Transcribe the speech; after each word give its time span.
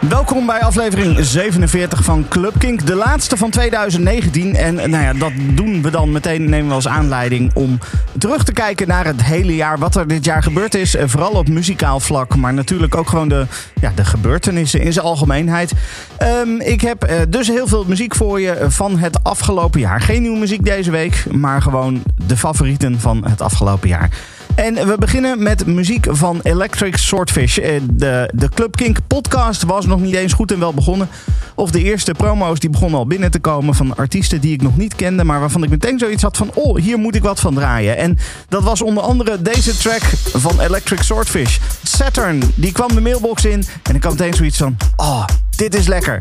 Welkom 0.00 0.46
bij 0.46 0.60
aflevering 0.60 1.24
47 1.24 2.04
van 2.04 2.28
Club 2.28 2.58
Kink, 2.58 2.86
de 2.86 2.94
laatste 2.94 3.36
van 3.36 3.50
2019. 3.50 4.54
En 4.54 4.74
nou 4.74 4.90
ja, 4.90 5.12
dat 5.12 5.32
doen 5.54 5.82
we 5.82 5.90
dan 5.90 6.12
meteen, 6.12 6.50
nemen 6.50 6.68
we 6.68 6.74
als 6.74 6.88
aanleiding 6.88 7.50
om 7.54 7.78
terug 8.18 8.44
te 8.44 8.52
kijken 8.52 8.88
naar 8.88 9.04
het 9.04 9.22
hele 9.22 9.54
jaar. 9.54 9.78
Wat 9.78 9.96
er 9.96 10.08
dit 10.08 10.24
jaar 10.24 10.42
gebeurd 10.42 10.74
is, 10.74 10.96
eh, 10.96 11.04
vooral 11.06 11.30
op 11.30 11.48
muzikaal 11.48 12.00
vlak, 12.00 12.36
maar 12.36 12.54
natuurlijk 12.54 12.94
ook 12.94 13.08
gewoon 13.08 13.28
de, 13.28 13.46
ja, 13.80 13.92
de 13.94 14.04
gebeurtenissen 14.04 14.80
in 14.80 14.92
zijn 14.92 15.06
algemeenheid. 15.06 15.72
Ehm, 16.16 16.60
ik 16.60 16.80
heb 16.80 17.04
eh, 17.04 17.16
dus 17.28 17.48
heel 17.48 17.66
veel 17.66 17.84
muziek 17.86 18.14
voor 18.14 18.40
je 18.40 18.66
van 18.68 18.98
het 18.98 19.24
afgelopen 19.24 19.80
jaar. 19.80 20.00
Geen 20.00 20.22
nieuwe 20.22 20.38
muziek 20.38 20.64
deze 20.64 20.90
week, 20.90 21.24
maar 21.32 21.62
gewoon 21.62 22.02
de 22.26 22.36
favorieten 22.36 23.00
van 23.00 23.26
het 23.28 23.40
afgelopen 23.40 23.88
jaar. 23.88 24.10
En 24.56 24.74
we 24.74 24.96
beginnen 24.98 25.42
met 25.42 25.66
muziek 25.66 26.06
van 26.10 26.40
Electric 26.42 26.96
Swordfish. 26.96 27.58
Eh, 27.58 27.80
De, 27.90 28.30
de 28.34 28.48
Club 28.48 28.76
Kink 28.76 28.98
podcast 29.06 29.62
was 29.62 29.86
nog 29.86 30.00
niet 30.00 30.14
eens 30.14 30.32
goed 30.32 30.52
en 30.52 30.58
wel 30.58 30.74
begonnen. 30.74 31.08
Of 31.54 31.70
de 31.70 31.82
eerste 31.82 32.12
promo's 32.12 32.58
die 32.58 32.70
begonnen 32.70 32.98
al 32.98 33.06
binnen 33.06 33.30
te 33.30 33.38
komen 33.38 33.74
van 33.74 33.96
artiesten 33.96 34.40
die 34.40 34.52
ik 34.52 34.62
nog 34.62 34.76
niet 34.76 34.94
kende. 34.94 35.24
Maar 35.24 35.40
waarvan 35.40 35.62
ik 35.62 35.70
meteen 35.70 35.98
zoiets 35.98 36.22
had 36.22 36.36
van, 36.36 36.50
oh, 36.54 36.78
hier 36.78 36.98
moet 36.98 37.14
ik 37.14 37.22
wat 37.22 37.40
van 37.40 37.54
draaien. 37.54 37.96
En 37.96 38.18
dat 38.48 38.62
was 38.62 38.82
onder 38.82 39.02
andere 39.02 39.42
deze 39.42 39.76
track 39.76 40.02
van 40.32 40.60
Electric 40.60 41.02
Swordfish. 41.02 41.58
Saturn, 41.82 42.42
die 42.54 42.72
kwam 42.72 42.94
de 42.94 43.00
mailbox 43.00 43.44
in. 43.44 43.64
En 43.82 43.94
ik 43.94 44.02
had 44.02 44.12
meteen 44.12 44.34
zoiets 44.34 44.56
van, 44.56 44.76
oh, 44.96 45.24
dit 45.56 45.74
is 45.74 45.86
lekker. 45.86 46.20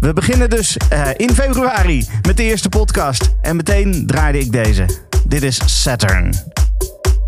We 0.00 0.12
beginnen 0.12 0.50
dus 0.50 0.76
eh, 0.88 1.08
in 1.16 1.30
februari 1.34 2.06
met 2.26 2.36
de 2.36 2.42
eerste 2.42 2.68
podcast. 2.68 3.30
En 3.42 3.56
meteen 3.56 4.06
draaide 4.06 4.38
ik 4.38 4.52
deze. 4.52 4.86
Dit 5.26 5.42
is 5.42 5.82
Saturn. 5.82 6.34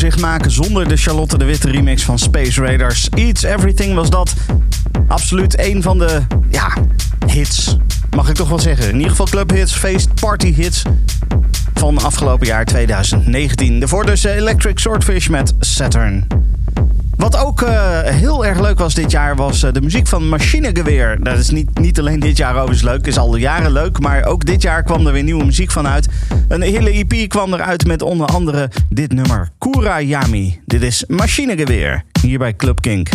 jaaroverzicht 0.00 0.20
maken 0.20 0.50
zonder 0.50 0.88
de 0.88 0.96
Charlotte 0.96 1.38
de 1.38 1.44
Witte 1.44 1.70
remix 1.70 2.02
van 2.04 2.18
Space 2.18 2.60
Raiders. 2.60 3.08
Eats 3.08 3.42
Everything 3.42 3.94
was 3.94 4.10
dat. 4.10 4.34
Absoluut 5.08 5.58
een 5.58 5.82
van 5.82 5.98
de 5.98 6.20
ja, 6.50 6.72
hits, 7.26 7.76
mag 8.16 8.28
ik 8.28 8.34
toch 8.34 8.48
wel 8.48 8.58
zeggen. 8.58 8.88
In 8.88 8.94
ieder 8.94 9.10
geval 9.10 9.26
clubhits, 9.26 9.72
feest, 9.72 10.14
party 10.20 10.54
hits 10.54 10.82
van 11.74 11.98
afgelopen 11.98 12.46
jaar 12.46 12.64
2019. 12.64 13.78
Daarvoor 13.78 14.06
dus 14.06 14.24
Electric 14.24 14.78
Swordfish 14.78 15.28
met 15.28 15.54
Saturn. 15.60 16.26
Wat 17.16 17.36
ook 17.36 17.60
uh, 17.60 18.00
heel 18.02 18.46
erg 18.46 18.60
leuk 18.60 18.78
was 18.78 18.94
dit 18.94 19.10
jaar 19.10 19.36
was 19.36 19.64
uh, 19.64 19.72
de 19.72 19.80
muziek 19.80 20.06
van 20.06 20.28
Machinegeweer. 20.28 21.22
Dat 21.22 21.38
is 21.38 21.50
niet, 21.50 21.78
niet 21.78 21.98
alleen 21.98 22.20
dit 22.20 22.36
jaar 22.36 22.54
overigens 22.54 22.82
leuk, 22.82 23.06
is 23.06 23.18
al 23.18 23.36
jaren 23.36 23.72
leuk. 23.72 24.00
Maar 24.00 24.24
ook 24.24 24.44
dit 24.44 24.62
jaar 24.62 24.82
kwam 24.82 25.06
er 25.06 25.12
weer 25.12 25.22
nieuwe 25.22 25.44
muziek 25.44 25.70
van 25.70 25.86
uit. 25.86 26.08
Een 26.48 26.62
hele 26.62 26.90
EP 26.90 27.28
kwam 27.28 27.54
eruit 27.54 27.86
met 27.86 28.02
onder 28.02 28.26
andere 28.26 28.70
dit 28.88 29.12
nummer. 29.12 29.50
Kura 29.72 30.00
Yami. 30.00 30.60
Dit 30.64 30.82
is 30.82 31.04
Machinegeweer. 31.06 32.04
Hier 32.22 32.38
bij 32.38 32.56
Club 32.56 32.80
Kink. 32.80 33.08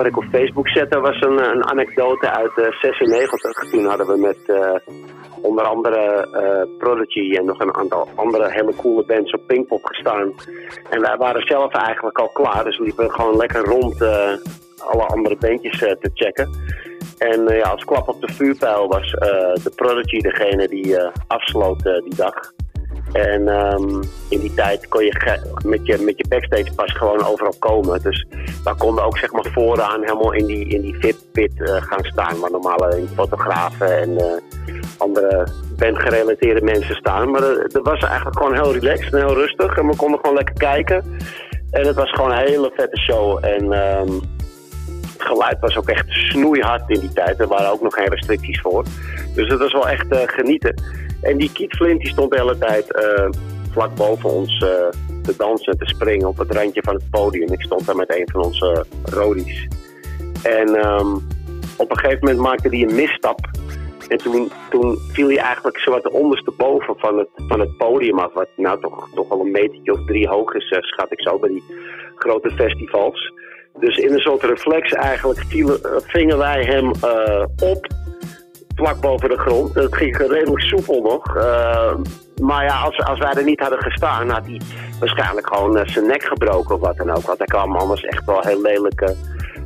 Wat 0.00 0.08
ik 0.08 0.16
op 0.16 0.24
Facebook 0.32 0.68
zette 0.68 1.00
was 1.00 1.20
een, 1.20 1.50
een 1.50 1.64
anekdote 1.64 2.30
uit 2.30 2.52
uh, 2.56 2.66
96. 2.80 3.70
Toen 3.70 3.84
hadden 3.84 4.06
we 4.06 4.16
met 4.16 4.38
onder 5.42 5.64
andere 5.64 6.28
Prodigy 6.78 7.36
en 7.36 7.44
nog 7.44 7.60
een 7.60 7.74
aantal 7.74 8.08
andere 8.14 8.50
hele 8.50 8.74
coole 8.76 9.04
bands 9.04 9.32
op 9.32 9.46
Pinkpop 9.46 9.84
gestaan. 9.84 10.32
En 10.90 11.00
wij 11.00 11.16
waren 11.16 11.46
zelf 11.46 11.72
eigenlijk 11.72 12.18
al 12.18 12.28
klaar, 12.28 12.64
dus 12.64 12.78
we 12.78 12.84
liepen 12.84 13.10
gewoon 13.10 13.36
lekker 13.36 13.64
rond 13.64 14.02
alle 14.78 15.06
andere 15.06 15.36
bandjes 15.36 15.78
te 15.78 16.10
checken. 16.14 16.48
En 17.18 17.56
ja, 17.56 17.68
als 17.68 17.84
klap 17.84 18.08
op 18.08 18.20
de 18.20 18.32
vuurpijl 18.32 18.88
was 18.88 19.10
de 19.62 19.72
Prodigy 19.76 20.18
degene 20.18 20.68
die 20.68 20.96
afsloot 21.26 21.82
die 21.82 22.14
dag. 22.16 22.52
En 23.12 23.48
um, 23.48 24.00
in 24.28 24.40
die 24.40 24.54
tijd 24.54 24.88
kon 24.88 25.04
je 25.04 25.38
met 25.64 25.86
je, 25.86 25.98
met 25.98 26.16
je 26.16 26.28
backstage 26.28 26.74
pas 26.74 26.92
gewoon 26.92 27.24
overal 27.24 27.54
komen. 27.58 28.02
Dus 28.02 28.26
we 28.70 28.76
konden 28.78 29.04
ook 29.04 29.18
zeg 29.18 29.32
maar 29.32 29.46
vooraan 29.52 30.00
helemaal 30.00 30.32
in 30.32 30.46
die, 30.46 30.68
in 30.68 30.80
die 30.80 30.96
VIP-pit 30.98 31.52
uh, 31.56 31.82
gaan 31.82 32.04
staan. 32.04 32.40
Waar 32.40 32.50
normale 32.50 33.04
fotografen 33.14 34.00
en 34.00 34.10
uh, 34.10 34.24
andere 34.98 35.46
bandgerelateerde 35.76 36.62
mensen 36.62 36.94
staan. 36.94 37.30
Maar 37.30 37.40
dat 37.40 37.76
uh, 37.76 37.82
was 37.82 38.00
eigenlijk 38.00 38.36
gewoon 38.36 38.54
heel 38.54 38.72
relaxed 38.72 39.12
en 39.12 39.26
heel 39.26 39.34
rustig. 39.34 39.76
En 39.76 39.86
we 39.86 39.96
konden 39.96 40.20
gewoon 40.20 40.36
lekker 40.36 40.54
kijken. 40.54 41.04
En 41.70 41.86
het 41.86 41.96
was 41.96 42.10
gewoon 42.10 42.30
een 42.30 42.46
hele 42.46 42.72
vette 42.76 43.00
show. 43.00 43.44
En 43.44 43.62
um, 43.72 44.20
het 45.12 45.22
geluid 45.22 45.60
was 45.60 45.76
ook 45.76 45.88
echt 45.88 46.06
snoeihard 46.08 46.90
in 46.90 47.00
die 47.00 47.12
tijd. 47.12 47.40
Er 47.40 47.48
waren 47.48 47.70
ook 47.70 47.82
nog 47.82 47.94
geen 47.94 48.08
restricties 48.08 48.60
voor. 48.60 48.84
Dus 49.34 49.48
het 49.48 49.58
was 49.58 49.72
wel 49.72 49.88
echt 49.88 50.06
genieten. 50.10 50.74
En 51.20 51.36
die 51.36 51.52
Keith 51.52 51.76
Flint 51.76 52.00
die 52.00 52.10
stond 52.10 52.30
de 52.30 52.38
hele 52.38 52.58
tijd 52.58 52.86
vlak 53.72 53.94
boven 53.94 54.30
ons 54.30 54.64
te 55.22 55.34
dansen, 55.36 55.78
te 55.78 55.86
springen 55.86 56.28
op 56.28 56.38
het 56.38 56.52
randje 56.52 56.82
van 56.82 56.94
het 56.94 57.10
podium. 57.10 57.52
Ik 57.52 57.62
stond 57.62 57.86
daar 57.86 57.96
met 57.96 58.14
een 58.14 58.28
van 58.32 58.44
onze 58.44 58.84
rodies. 59.04 59.68
En 60.42 60.68
um, 60.86 61.14
op 61.76 61.90
een 61.90 61.98
gegeven 61.98 62.18
moment 62.20 62.38
maakte 62.38 62.68
hij 62.68 62.82
een 62.82 62.94
misstap. 62.94 63.38
En 64.08 64.18
toen, 64.18 64.50
toen 64.70 64.98
viel 65.12 65.28
hij 65.28 65.38
eigenlijk 65.38 65.78
zo 65.78 65.90
wat 65.90 66.02
de 66.02 66.12
ondersteboven 66.12 66.94
van 66.98 67.18
het, 67.18 67.28
van 67.36 67.60
het 67.60 67.76
podium 67.76 68.18
af. 68.18 68.32
Wat 68.32 68.48
nou 68.56 68.80
toch, 68.80 69.08
toch 69.14 69.30
al 69.30 69.40
een 69.40 69.50
metertje 69.50 69.92
of 69.92 70.06
drie 70.06 70.28
hoog 70.28 70.54
is, 70.54 70.70
uh, 70.70 70.80
schat 70.80 71.12
ik 71.12 71.20
zo, 71.20 71.38
bij 71.38 71.48
die 71.48 71.64
grote 72.16 72.50
festivals. 72.50 73.32
Dus 73.78 73.96
in 73.96 74.12
een 74.12 74.20
soort 74.20 74.42
reflex 74.42 74.92
eigenlijk 74.92 75.40
vielen, 75.48 75.80
vingen 76.06 76.38
wij 76.38 76.64
hem 76.64 76.90
op 77.62 77.86
vlak 78.74 79.00
boven 79.00 79.28
de 79.28 79.38
grond. 79.38 79.74
Het 79.74 79.96
ging 79.96 80.16
redelijk 80.16 80.60
soepel 80.60 81.02
nog. 81.02 81.36
Uh, 81.36 81.94
maar 82.40 82.64
ja, 82.64 82.80
als, 82.80 82.98
als 82.98 83.18
wij 83.18 83.32
er 83.32 83.44
niet 83.44 83.60
hadden 83.60 83.82
gestaan, 83.82 84.30
had 84.30 84.46
hij 84.46 84.60
waarschijnlijk 84.98 85.46
gewoon 85.46 85.76
uh, 85.76 85.82
zijn 85.86 86.06
nek 86.06 86.22
gebroken 86.22 86.74
of 86.74 86.80
wat 86.80 86.96
dan 86.96 87.10
ook. 87.10 87.26
Want 87.26 87.38
hij 87.38 87.46
kwam 87.46 87.76
anders 87.76 88.02
echt 88.02 88.24
wel 88.24 88.40
heel 88.40 88.60
lelijk 88.60 89.00
uh, 89.00 89.08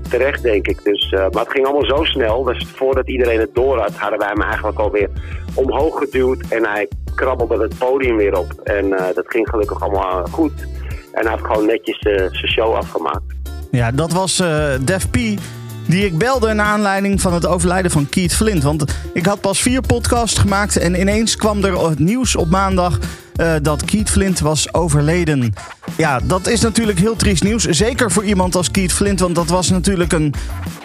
terecht, 0.09 0.43
denk 0.43 0.67
ik. 0.67 0.85
Dus, 0.85 1.11
maar 1.11 1.43
het 1.43 1.51
ging 1.51 1.67
allemaal 1.67 1.97
zo 1.97 2.05
snel. 2.05 2.43
Dus 2.43 2.67
voordat 2.75 3.09
iedereen 3.09 3.41
het 3.41 3.55
door 3.55 3.79
had, 3.79 3.97
hadden 3.97 4.19
wij 4.19 4.29
hem 4.29 4.43
eigenlijk 4.43 4.79
alweer 4.79 5.09
omhoog 5.55 5.99
geduwd. 5.99 6.45
En 6.49 6.65
hij 6.65 6.89
krabbelde 7.15 7.63
het 7.63 7.79
podium 7.79 8.17
weer 8.17 8.39
op. 8.39 8.53
En 8.65 8.91
dat 8.91 9.25
ging 9.27 9.49
gelukkig 9.49 9.83
allemaal 9.83 10.27
goed. 10.31 10.67
En 11.13 11.23
hij 11.23 11.31
heeft 11.31 11.45
gewoon 11.45 11.67
netjes 11.67 11.99
zijn 11.99 12.49
show 12.49 12.75
afgemaakt. 12.75 13.23
Ja, 13.71 13.91
dat 13.91 14.13
was 14.13 14.37
Def 14.81 15.11
P 15.11 15.17
die 15.87 16.05
ik 16.05 16.19
belde 16.19 16.53
naar 16.53 16.67
aanleiding 16.67 17.21
van 17.21 17.35
het 17.35 17.47
overlijden 17.47 17.91
van 17.91 18.09
Keith 18.09 18.35
Flint. 18.35 18.63
Want 18.63 18.85
ik 19.13 19.27
had 19.27 19.41
pas 19.41 19.63
vier 19.63 19.81
podcasts 19.81 20.39
gemaakt 20.39 20.77
en 20.77 21.01
ineens 21.01 21.37
kwam 21.37 21.65
er 21.65 21.89
het 21.89 21.99
nieuws 21.99 22.37
op 22.37 22.51
maandag 22.51 22.99
uh, 23.37 23.53
dat 23.63 23.85
Keith 23.85 24.11
Flint 24.11 24.41
was 24.41 24.75
overleden. 24.75 25.55
Ja, 25.97 26.21
dat 26.25 26.47
is 26.47 26.61
natuurlijk 26.61 26.99
heel 26.99 27.17
triest 27.17 27.43
nieuws. 27.43 27.65
Zeker 27.65 28.11
voor 28.11 28.25
iemand 28.25 28.55
als 28.55 28.71
Keith 28.71 28.93
Flint, 28.93 29.21
want 29.21 29.35
dat 29.35 29.49
was 29.49 29.71
natuurlijk 29.71 30.13
een 30.13 30.35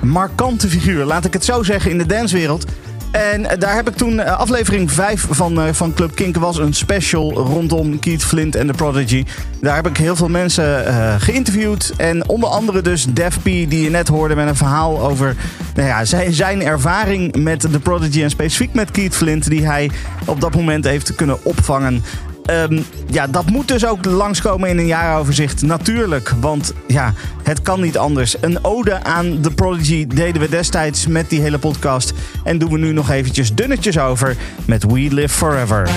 markante 0.02 0.70
figuur. 0.70 1.06
Laat 1.06 1.26
ik 1.26 1.34
het 1.34 1.46
zo 1.46 1.64
zeggen 1.64 1.92
in 1.92 1.98
de 1.98 2.06
dancewereld. 2.06 2.66
En 3.12 3.60
daar 3.60 3.76
heb 3.76 3.90
ik 3.90 3.96
toen, 3.96 4.20
eh, 4.20 4.38
aflevering 4.38 4.92
5 4.92 5.28
van, 5.30 5.60
uh, 5.60 5.74
van 5.74 5.94
Club 5.94 6.16
Kink 6.16 6.38
was 6.38 6.58
een 6.58 6.74
special 6.74 7.34
rondom 7.34 8.00
Keith 8.00 8.24
Flint 8.24 8.56
en 8.56 8.68
The 8.68 8.74
Prodigy. 8.74 9.26
Daar 9.62 9.76
heb 9.76 9.88
ik 9.88 9.98
heel 9.98 10.16
veel 10.16 10.30
mensen 10.30 10.94
geïnterviewd. 11.22 11.94
En 11.98 12.30
onder 12.30 12.50
andere 12.50 12.82
dus 12.82 13.06
Def 13.06 13.40
P, 13.40 13.44
die 13.44 13.82
je 13.82 13.90
net 13.90 14.08
hoorde 14.08 14.36
met 14.36 14.48
een 14.48 14.56
verhaal 14.56 15.02
over 15.02 15.36
nou 15.76 15.88
ja, 15.88 16.06
zijn, 16.06 16.34
zijn 16.34 16.64
ervaring 16.64 17.36
met 17.36 17.60
The 17.60 17.80
Prodigy 17.80 18.24
en 18.24 18.30
specifiek 18.30 18.74
met 18.74 18.92
Keith 18.92 19.16
Flint, 19.16 19.50
die 19.50 19.66
hij 19.66 19.92
op 20.26 20.42
dat 20.42 20.56
moment 20.56 20.86
heeft 20.86 21.16
kunnen 21.16 21.46
opvangen. 21.46 22.04
Um, 22.50 22.86
ja, 23.10 23.28
dat 23.28 23.46
moet 23.46 23.68
dus 23.68 23.86
ook 23.86 24.06
langskomen 24.06 24.70
in 24.70 24.78
een 24.78 24.86
jaaroverzicht. 24.86 25.62
Natuurlijk, 25.62 26.34
want 26.40 26.74
ja, 26.88 27.14
het 27.44 27.62
kan 27.62 27.82
niet 27.82 27.98
anders. 27.98 28.36
Een 28.42 28.64
ode 28.64 29.04
aan 29.04 29.40
The 29.42 29.52
Prodigy 29.52 30.08
deden 30.08 30.42
we 30.42 30.50
destijds 30.50 31.08
met 31.08 31.30
die 31.30 31.42
hele 31.42 31.58
podcast. 31.58 32.14
En 32.44 32.58
doen 32.58 32.72
we 32.72 32.78
nu 32.78 32.92
nog 32.92 33.10
eventjes 33.10 33.56
dunnetjes 33.56 34.00
over 34.00 34.36
met 34.66 34.84
We 34.84 35.00
Live 35.00 35.36
Forever. 35.36 35.90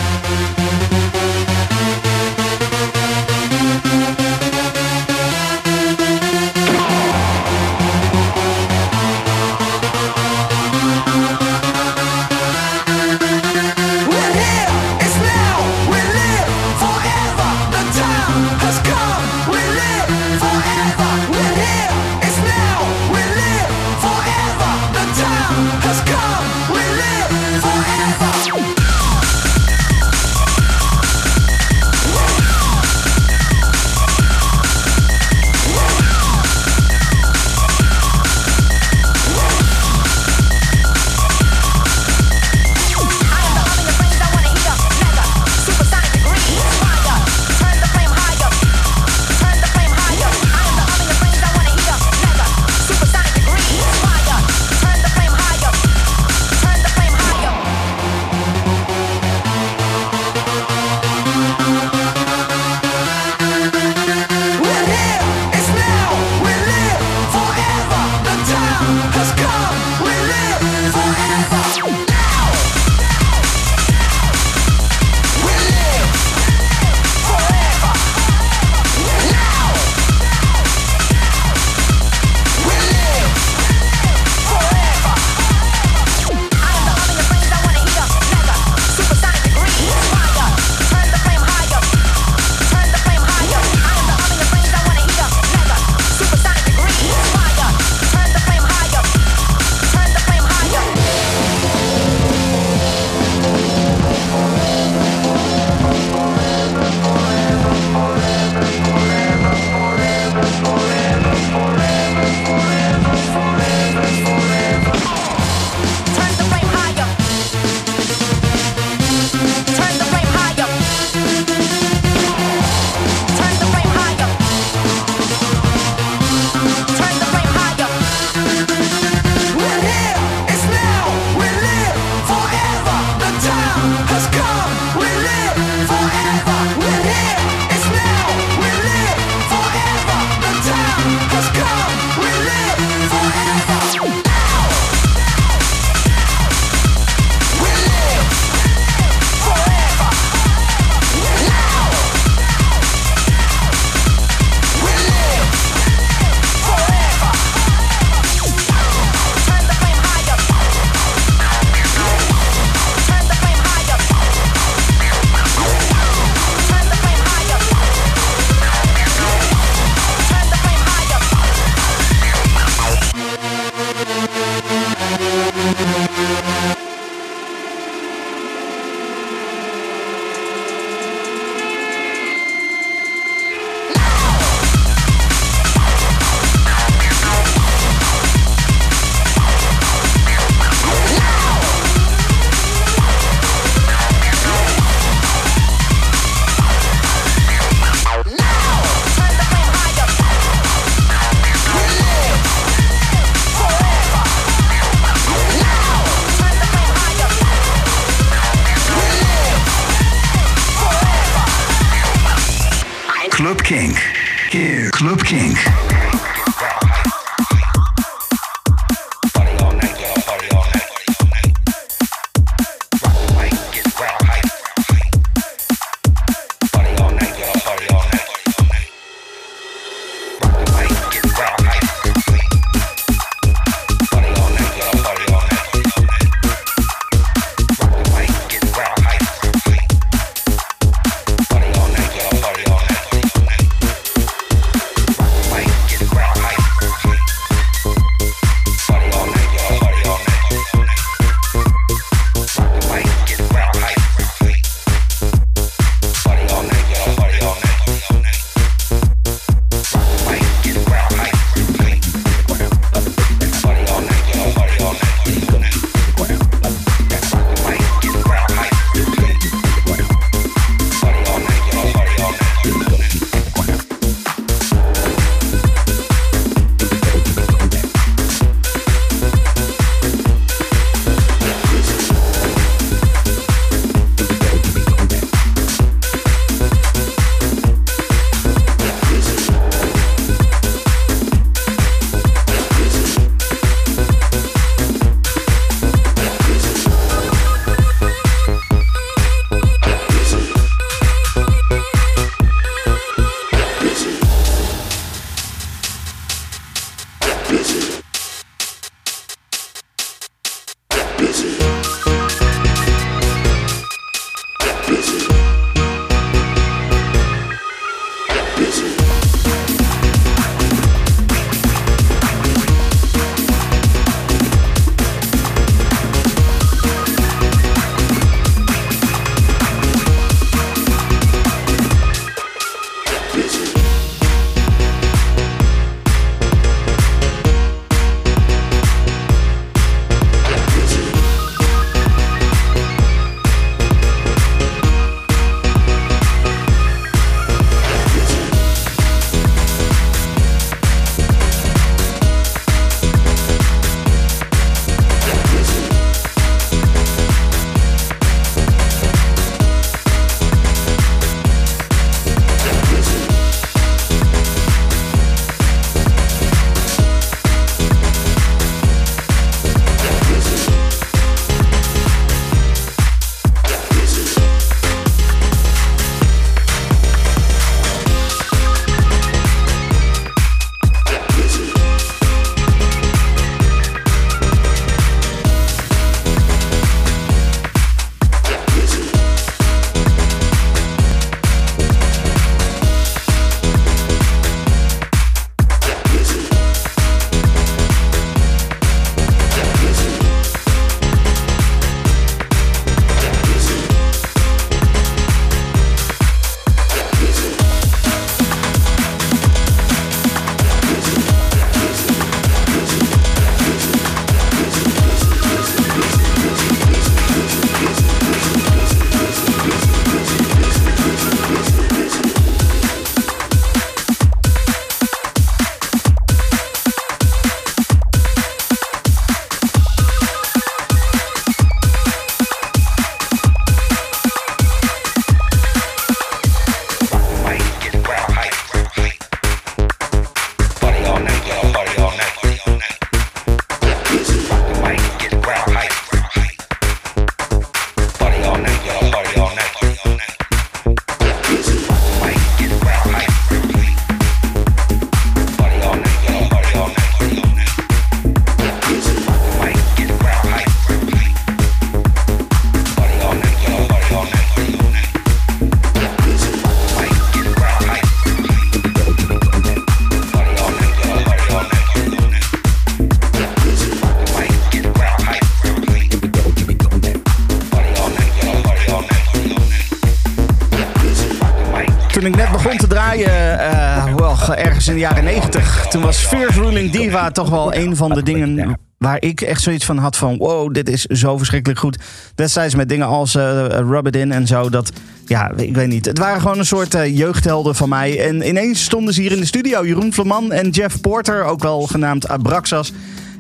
Toch 487.31 487.51
wel 487.51 487.75
een 487.75 487.97
van 487.97 488.11
de 488.11 488.23
dingen 488.23 488.79
waar 489.03 489.17
ik 489.21 489.41
echt 489.41 489.63
zoiets 489.63 489.85
van 489.85 489.99
had 489.99 490.17
van 490.17 490.37
wow, 490.39 490.75
dit 490.75 490.89
is 490.89 491.05
zo 491.05 491.37
verschrikkelijk 491.37 491.81
goed. 491.81 491.99
Destijds 492.35 492.75
met 492.75 492.89
dingen 492.89 493.07
als 493.07 493.35
uh, 493.35 493.67
Rub 493.67 494.07
It 494.07 494.17
In 494.17 494.33
en 494.33 494.47
zo, 494.47 494.71
dat, 494.71 494.93
ja, 495.27 495.53
ik 495.57 495.75
weet 495.75 495.89
niet. 495.89 496.05
Het 496.05 496.19
waren 496.19 496.41
gewoon 496.41 496.59
een 496.59 496.67
soort 496.67 496.95
uh, 496.95 497.17
jeugdhelden 497.17 497.75
van 497.75 497.89
mij. 497.89 498.27
En 498.27 498.49
ineens 498.49 498.85
stonden 498.85 499.15
ze 499.15 499.21
hier 499.21 499.33
in 499.33 499.41
de 499.41 499.47
studio, 499.47 499.87
Jeroen 499.87 500.13
Vleman 500.13 500.53
en 500.53 500.71
Jeff 500.71 501.01
Porter, 501.01 501.45
ook 501.45 501.63
wel 501.63 501.81
genaamd 501.81 502.29
Abraxas. 502.29 502.93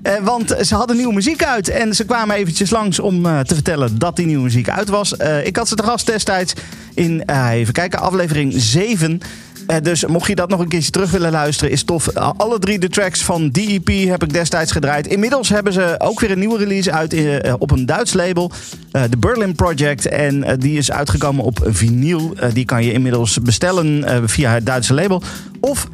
Uh, 0.03 0.12
want 0.23 0.57
ze 0.61 0.75
hadden 0.75 0.97
nieuwe 0.97 1.14
muziek 1.14 1.45
uit 1.45 1.68
en 1.68 1.95
ze 1.95 2.05
kwamen 2.05 2.37
eventjes 2.37 2.71
langs 2.71 3.01
om 3.01 3.27
uh, 3.27 3.40
te 3.40 3.55
vertellen 3.55 3.99
dat 3.99 4.16
die 4.16 4.27
nieuwe 4.27 4.42
muziek 4.42 4.68
uit 4.68 4.88
was. 4.88 5.14
Uh, 5.18 5.47
ik 5.47 5.57
had 5.57 5.68
ze 5.68 5.75
te 5.75 5.83
gast 5.83 6.07
destijds 6.07 6.53
in, 6.95 7.23
even 7.51 7.73
kijken, 7.73 8.01
aflevering 8.01 8.53
7. 8.57 9.21
Eh, 9.66 9.77
dus 9.83 10.07
mocht 10.07 10.27
je 10.27 10.35
dat 10.35 10.48
nog 10.48 10.61
een 10.61 10.68
keertje 10.68 10.90
terug 10.90 11.11
willen 11.11 11.31
luisteren, 11.31 11.72
is 11.72 11.83
tof. 11.83 12.16
Alle 12.16 12.59
drie 12.59 12.79
de 12.79 12.88
tracks 12.88 13.25
van 13.25 13.51
DEP 13.51 13.88
heb 14.09 14.22
ik 14.22 14.33
destijds 14.33 14.72
gedraaid. 14.72 15.07
Inmiddels 15.07 15.48
hebben 15.48 15.72
ze 15.72 15.94
ook 15.98 16.20
weer 16.20 16.31
een 16.31 16.38
nieuwe 16.38 16.59
release 16.59 16.92
uit 16.92 17.14
uh, 17.14 17.38
op 17.59 17.70
een 17.70 17.87
Duits 17.87 18.12
label. 18.12 18.51
De 18.90 19.16
Berlin 19.18 19.55
Project. 19.55 20.09
En 20.09 20.59
die 20.59 20.79
is 20.79 20.92
uitgekomen 20.92 21.44
op 21.44 21.59
vinyl. 21.64 22.35
die 22.53 22.64
kan 22.64 22.85
je 22.85 22.92
inmiddels 22.92 23.40
bestellen 23.42 24.05
via 24.29 24.53
het 24.53 24.66
Duitse 24.66 24.94
label. 24.94 25.22
Of 25.61 25.88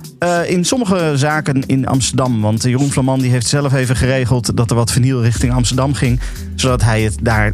in 0.46 0.64
sommige 0.64 1.12
zaken 1.14 1.66
in 1.66 1.86
Amsterdam. 1.86 2.40
Want 2.40 2.62
Jeroen 2.62 2.90
Flaman 2.90 3.20
die 3.20 3.30
heeft 3.30 3.46
zelf 3.46 3.74
even 3.74 3.96
geregeld 3.96 4.56
dat 4.56 4.70
er 4.70 4.76
wat 4.76 4.92
vinyl 4.92 5.22
richting 5.22 5.52
Amsterdam 5.52 5.94
ging. 5.94 6.20
Zodat 6.54 6.82
hij 6.82 7.02
het 7.02 7.16
daar 7.22 7.52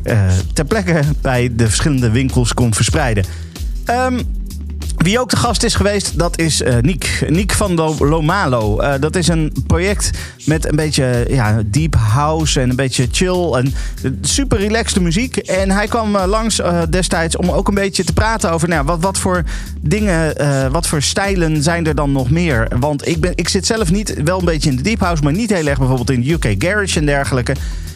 ter 0.52 0.64
plekke 0.64 1.00
bij 1.20 1.50
de 1.56 1.66
verschillende 1.66 2.10
winkels 2.10 2.54
kon 2.54 2.74
verspreiden. 2.74 3.24
Um, 3.90 4.43
wie 4.96 5.20
ook 5.20 5.30
de 5.30 5.36
gast 5.36 5.62
is 5.62 5.74
geweest, 5.74 6.18
dat 6.18 6.38
is 6.38 6.60
uh, 6.60 6.76
Niek. 6.80 7.24
Niek 7.28 7.52
van 7.52 7.74
Lomalo. 7.98 8.80
Uh, 8.80 8.94
dat 9.00 9.16
is 9.16 9.28
een 9.28 9.52
project 9.66 10.10
met 10.46 10.68
een 10.68 10.76
beetje 10.76 11.26
ja, 11.28 11.62
deep 11.66 11.94
house 11.94 12.60
en 12.60 12.70
een 12.70 12.76
beetje 12.76 13.08
chill. 13.10 13.52
En 13.52 13.74
super 14.20 14.58
relaxte 14.58 15.02
muziek. 15.02 15.36
En 15.36 15.70
hij 15.70 15.86
kwam 15.86 16.14
uh, 16.14 16.24
langs 16.26 16.60
destijds 16.90 17.36
om 17.36 17.50
ook 17.50 17.68
een 17.68 17.74
beetje 17.74 18.04
te 18.04 18.12
praten 18.12 18.52
over 18.52 18.68
nou, 18.68 18.84
wat, 18.84 19.00
wat 19.00 19.18
voor 19.18 19.42
dingen, 19.80 20.34
wat 20.72 20.86
voor 20.86 21.02
stijlen 21.02 21.62
zijn 21.62 21.86
er 21.86 21.94
dan 21.94 22.12
nog 22.12 22.30
meer. 22.30 22.68
Want 22.78 23.08
ik, 23.08 23.20
ben, 23.20 23.32
ik 23.34 23.48
zit 23.48 23.66
zelf 23.66 23.90
niet, 23.90 24.22
wel 24.24 24.38
een 24.38 24.44
beetje 24.44 24.70
in 24.70 24.76
de 24.76 24.82
deep 24.82 25.00
house, 25.00 25.22
maar 25.22 25.32
niet 25.32 25.50
heel 25.50 25.66
erg 25.66 25.78
bijvoorbeeld 25.78 26.10
in 26.10 26.30
UK 26.30 26.54
Garage 26.58 26.98
en 26.98 27.06
dergelijke. 27.06 27.54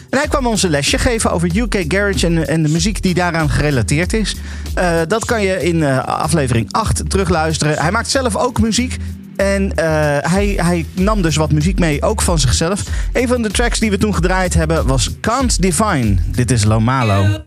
En 0.09 0.17
hij 0.17 0.27
kwam 0.27 0.47
ons 0.47 0.63
een 0.63 0.69
lesje 0.69 0.97
geven 0.97 1.31
over 1.31 1.57
UK 1.57 1.83
Garage 1.87 2.45
en, 2.45 2.63
de 2.63 2.69
muziek 2.69 3.01
die 3.01 3.13
daaraan 3.13 3.49
gerelateerd 3.49 4.13
is. 4.13 4.35
Uh, 4.77 4.99
dat 5.07 5.25
kan 5.25 5.41
je 5.41 5.63
in 5.63 5.75
uh, 5.75 6.03
aflevering 6.03 6.71
8 6.71 7.09
terugluisteren. 7.09 7.77
Hij 7.77 7.91
maakt 7.91 8.09
zelf 8.09 8.35
ook 8.35 8.59
muziek. 8.59 8.97
En 9.35 9.63
uh, 9.63 9.71
hij, 10.21 10.53
hij 10.57 10.85
nam 10.93 11.21
dus 11.21 11.35
wat 11.35 11.51
muziek 11.51 11.79
mee, 11.79 12.01
ook 12.01 12.21
van 12.21 12.39
zichzelf. 12.39 12.83
Een 13.13 13.27
van 13.27 13.41
de 13.41 13.51
tracks 13.51 13.79
die 13.79 13.89
we 13.89 13.97
toen 13.97 14.15
gedraaid 14.15 14.53
hebben 14.53 14.87
was 14.87 15.09
Can't 15.21 15.61
Define. 15.61 16.15
Dit 16.25 16.51
is 16.51 16.63
Lomalo. 16.63 17.45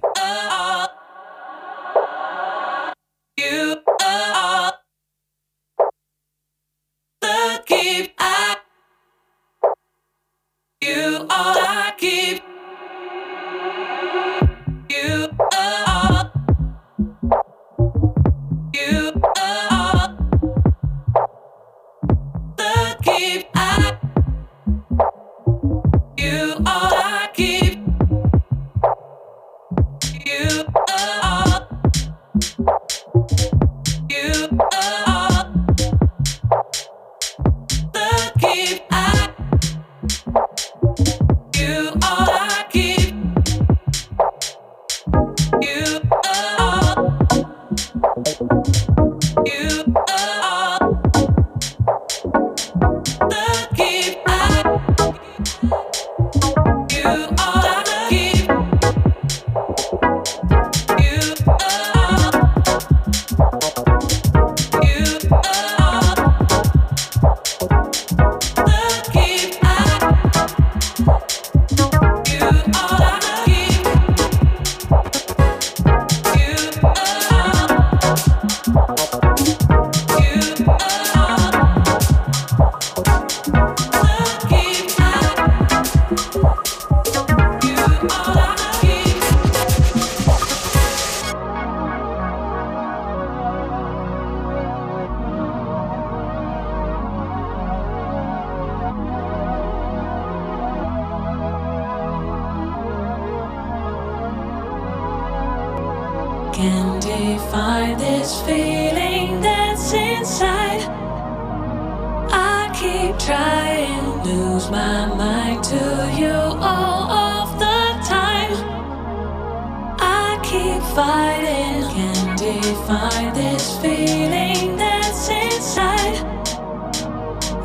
fighting 120.95 121.82
Can't 121.95 122.38
define 122.38 123.32
this 123.32 123.78
feeling 123.78 124.76
that's 124.76 125.28
inside. 125.28 126.18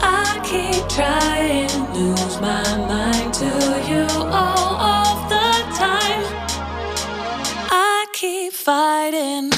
I 0.01 0.39
keep 0.45 0.87
trying, 0.87 1.69
lose 1.93 2.39
my 2.39 2.63
mind 2.87 3.33
to 3.35 3.51
you 3.89 4.05
all 4.31 4.75
of 4.79 5.29
the 5.29 5.49
time. 5.75 6.23
I 7.69 8.05
keep 8.13 8.53
fighting. 8.53 9.56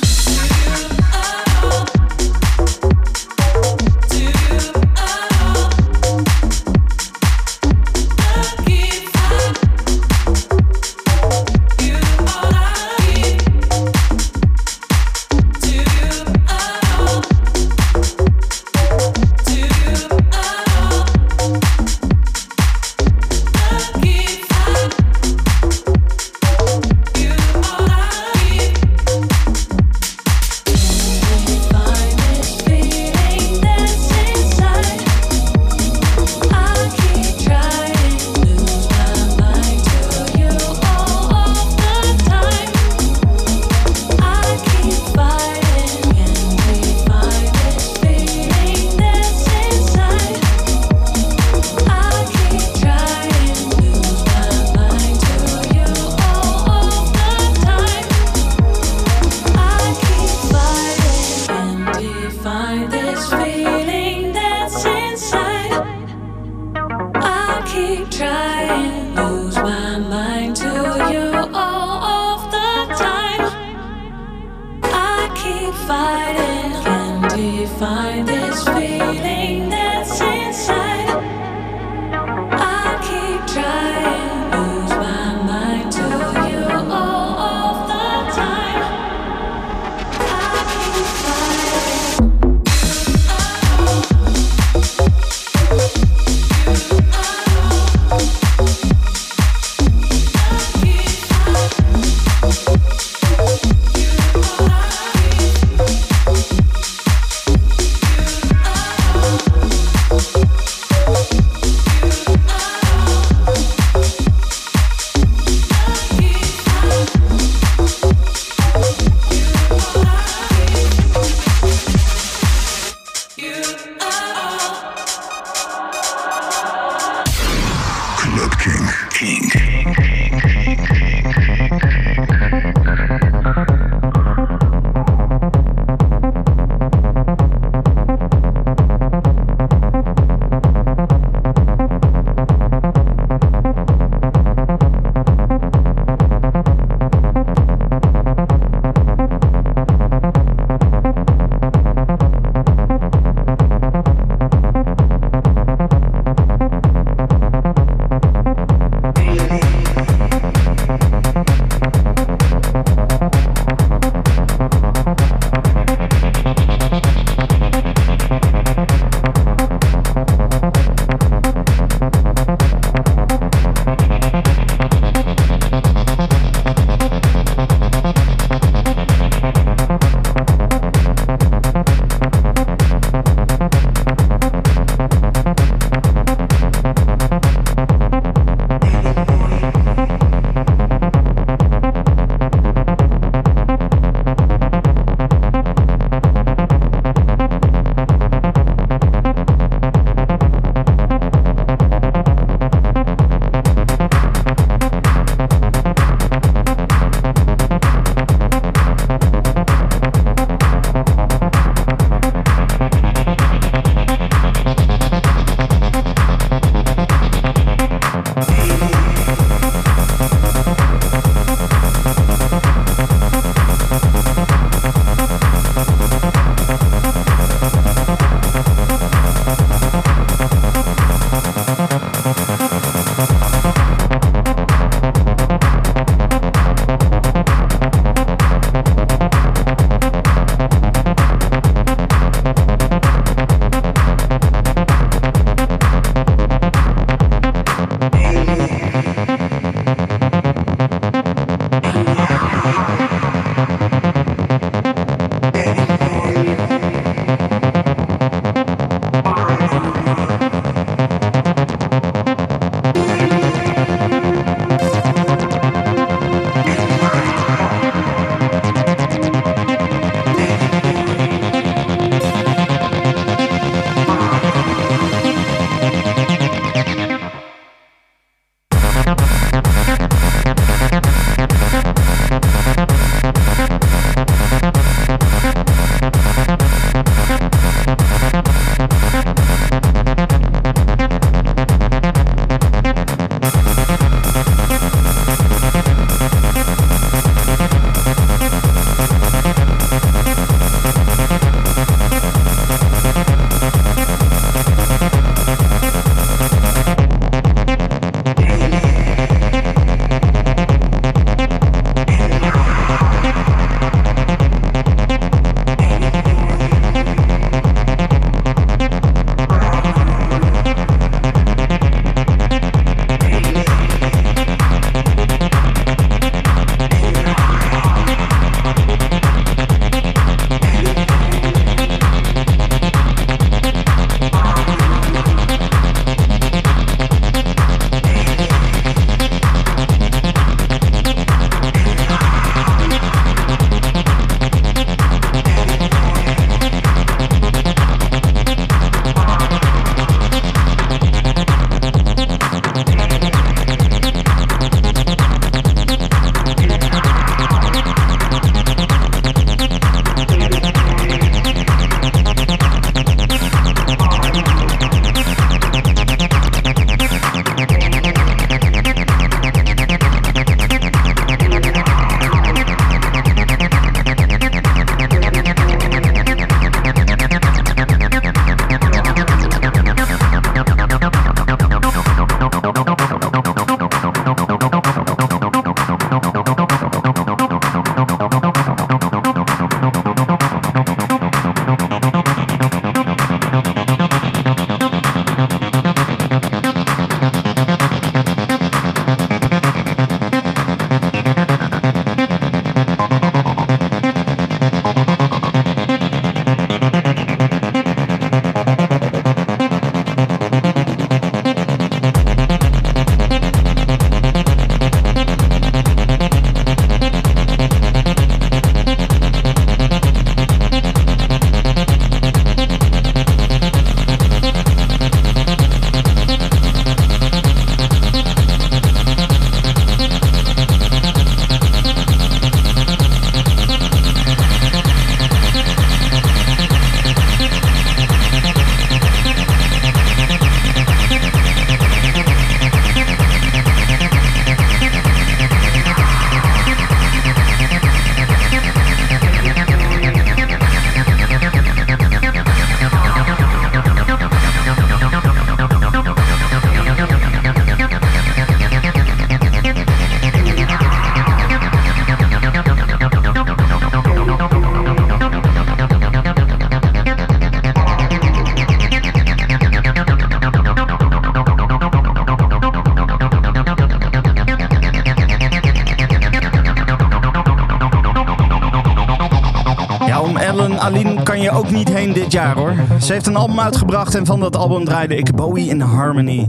Dit 482.30 482.42
jaar 482.42 482.56
hoor. 482.56 482.76
Ze 483.02 483.14
heeft 483.14 483.28
een 483.28 483.36
album 483.36 483.60
uitgebracht 483.60 484.16
en 484.16 484.26
van 484.26 484.40
dat 484.40 484.56
album 484.56 484.86
draaide 484.86 485.16
ik 485.16 485.36
Bowie 485.36 485.70
in 485.70 485.82
Harmony. 485.82 486.48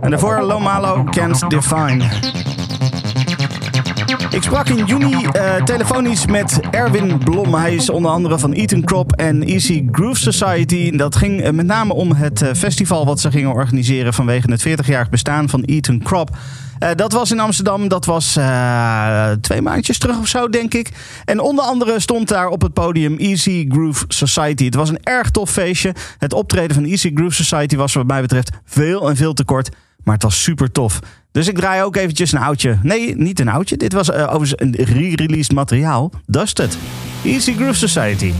En 0.00 0.10
daarvoor 0.10 0.42
Lomalo 0.42 1.04
Can't 1.04 1.50
Define. 1.50 2.04
Ik 4.30 4.42
sprak 4.42 4.68
in 4.68 4.84
juni 4.84 5.26
uh, 5.36 5.54
telefonisch 5.54 6.26
met 6.26 6.60
Erwin 6.70 7.18
Blom. 7.18 7.54
Hij 7.54 7.74
is 7.74 7.90
onder 7.90 8.10
andere 8.10 8.38
van 8.38 8.52
Eaton 8.52 8.84
Crop 8.84 9.12
en 9.12 9.42
Easy 9.42 9.88
Groove 9.92 10.20
Society. 10.20 10.96
Dat 10.96 11.16
ging 11.16 11.44
uh, 11.44 11.50
met 11.50 11.66
name 11.66 11.94
om 11.94 12.12
het 12.12 12.42
uh, 12.42 12.52
festival 12.52 13.06
wat 13.06 13.20
ze 13.20 13.30
gingen 13.30 13.52
organiseren 13.52 14.14
vanwege 14.14 14.50
het 14.50 14.68
40-jarig 14.68 15.08
bestaan 15.08 15.48
van 15.48 15.62
Eaton 15.62 16.02
Crop. 16.02 16.30
Uh, 16.80 16.90
dat 16.94 17.12
was 17.12 17.30
in 17.30 17.40
Amsterdam. 17.40 17.88
Dat 17.88 18.04
was 18.04 18.36
uh, 18.36 19.30
twee 19.30 19.62
maandjes 19.62 19.98
terug 19.98 20.18
of 20.18 20.28
zo, 20.28 20.48
denk 20.48 20.74
ik. 20.74 20.90
En 21.24 21.40
onder 21.40 21.64
andere 21.64 22.00
stond 22.00 22.28
daar 22.28 22.48
op 22.48 22.62
het 22.62 22.72
podium 22.72 23.16
Easy 23.16 23.66
Groove 23.68 24.04
Society. 24.08 24.64
Het 24.64 24.74
was 24.74 24.88
een 24.88 25.02
erg 25.02 25.30
tof 25.30 25.50
feestje. 25.50 25.94
Het 26.18 26.32
optreden 26.32 26.74
van 26.74 26.84
Easy 26.84 27.10
Groove 27.14 27.34
Society 27.34 27.76
was 27.76 27.92
wat 27.92 28.06
mij 28.06 28.20
betreft 28.20 28.50
veel 28.64 29.08
en 29.08 29.16
veel 29.16 29.32
te 29.32 29.44
kort. 29.44 29.68
Maar 30.04 30.14
het 30.14 30.22
was 30.22 30.42
super 30.42 30.72
tof. 30.72 30.98
Dus 31.32 31.48
ik 31.48 31.56
draai 31.56 31.82
ook 31.82 31.96
eventjes 31.96 32.32
een 32.32 32.40
oudje. 32.40 32.78
Nee, 32.82 33.16
niet 33.16 33.40
een 33.40 33.48
oudje. 33.48 33.76
Dit 33.76 33.92
was 33.92 34.08
uh, 34.08 34.34
overigens 34.34 34.54
een 34.56 34.74
re-released 34.84 35.52
materiaal. 35.52 36.10
Dusted. 36.26 36.78
Easy 37.24 37.54
Groove 37.54 37.74
Society. 37.74 38.32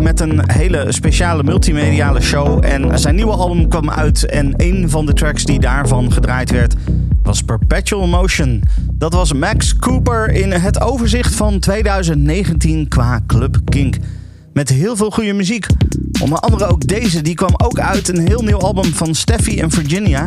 Met 0.00 0.20
een 0.20 0.50
hele 0.50 0.92
speciale 0.92 1.42
multimediale 1.42 2.20
show. 2.20 2.64
En 2.64 2.98
zijn 2.98 3.14
nieuwe 3.14 3.32
album 3.32 3.68
kwam 3.68 3.90
uit 3.90 4.26
en 4.26 4.54
een 4.56 4.90
van 4.90 5.06
de 5.06 5.12
tracks 5.12 5.44
die 5.44 5.60
daarvan 5.60 6.12
gedraaid 6.12 6.50
werd 6.50 6.74
was 7.24 7.42
Perpetual 7.42 8.06
Motion. 8.06 8.62
Dat 8.92 9.12
was 9.12 9.32
Max 9.32 9.76
Cooper 9.76 10.30
in 10.30 10.52
het 10.52 10.80
overzicht 10.80 11.34
van 11.34 11.58
2019 11.58 12.88
qua 12.88 13.20
Club 13.26 13.60
Kink. 13.64 13.96
Met 14.52 14.68
heel 14.68 14.96
veel 14.96 15.10
goede 15.10 15.32
muziek. 15.32 15.66
Onder 16.20 16.38
andere 16.38 16.66
ook 16.66 16.86
deze, 16.86 17.22
die 17.22 17.34
kwam 17.34 17.54
ook 17.56 17.78
uit 17.78 18.08
een 18.08 18.26
heel 18.26 18.42
nieuw 18.42 18.58
album 18.58 18.92
van 18.92 19.14
Steffi 19.14 19.60
en 19.60 19.70
Virginia. 19.70 20.24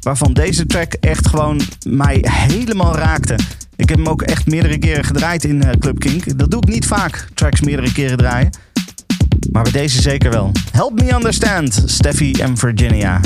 Waarvan 0.00 0.32
deze 0.32 0.66
track 0.66 0.92
echt 0.92 1.28
gewoon 1.28 1.60
mij 1.88 2.24
helemaal 2.30 2.96
raakte. 2.96 3.36
Ik 3.92 3.98
heb 3.98 4.06
hem 4.06 4.14
ook 4.14 4.22
echt 4.22 4.46
meerdere 4.46 4.78
keren 4.78 5.04
gedraaid 5.04 5.44
in 5.44 5.62
eh, 5.62 5.70
Club 5.78 5.98
Kink. 5.98 6.38
Dat 6.38 6.50
doe 6.50 6.60
ik 6.60 6.68
niet 6.68 6.86
vaak, 6.86 7.28
tracks 7.34 7.60
meerdere 7.60 7.92
keren 7.92 8.16
draaien. 8.16 8.50
Maar 9.50 9.62
bij 9.62 9.72
deze 9.72 10.02
zeker 10.02 10.30
wel. 10.30 10.52
Help 10.70 11.02
Me 11.02 11.14
Understand, 11.14 11.82
Steffi 11.86 12.32
en 12.32 12.56
Virginia. 12.56 13.20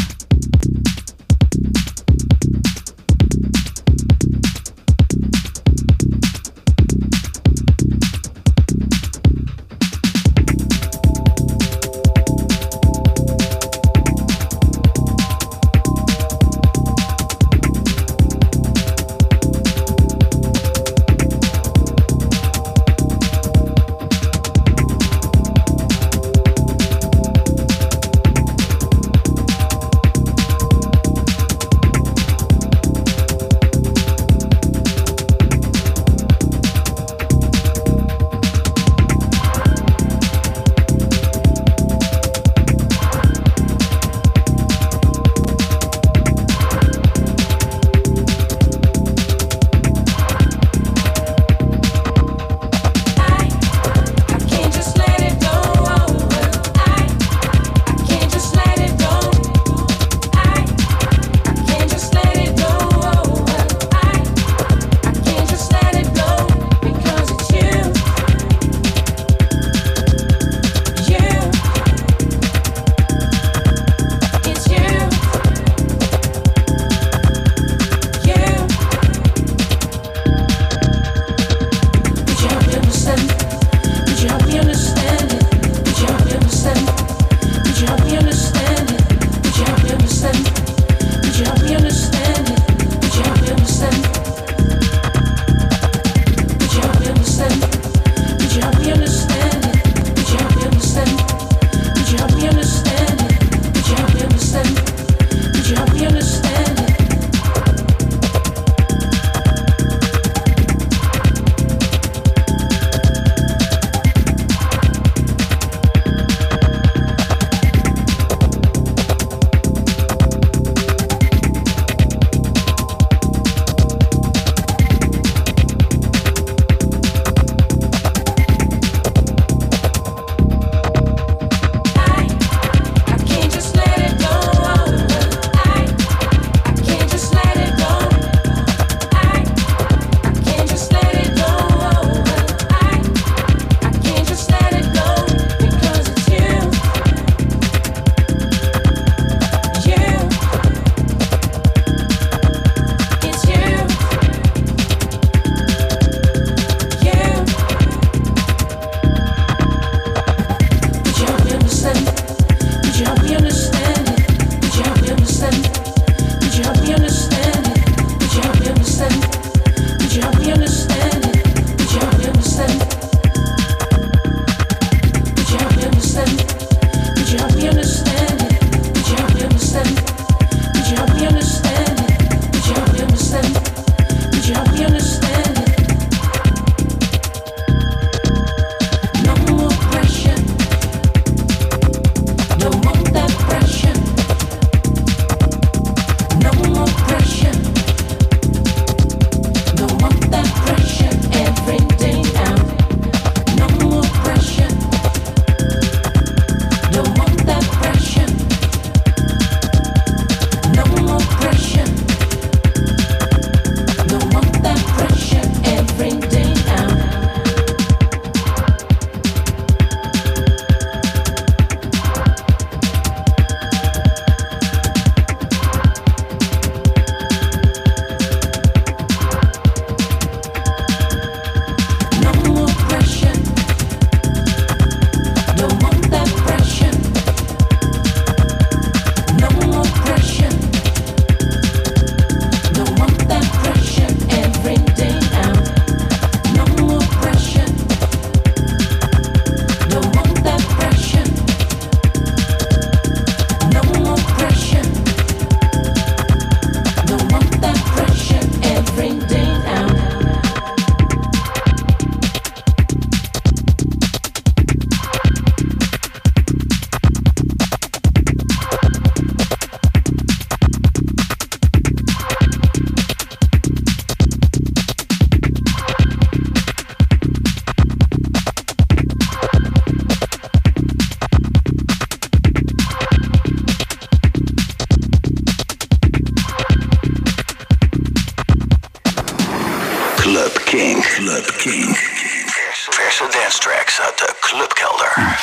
King. 290.76 291.00
Club 291.00 291.44
King 291.58 292.15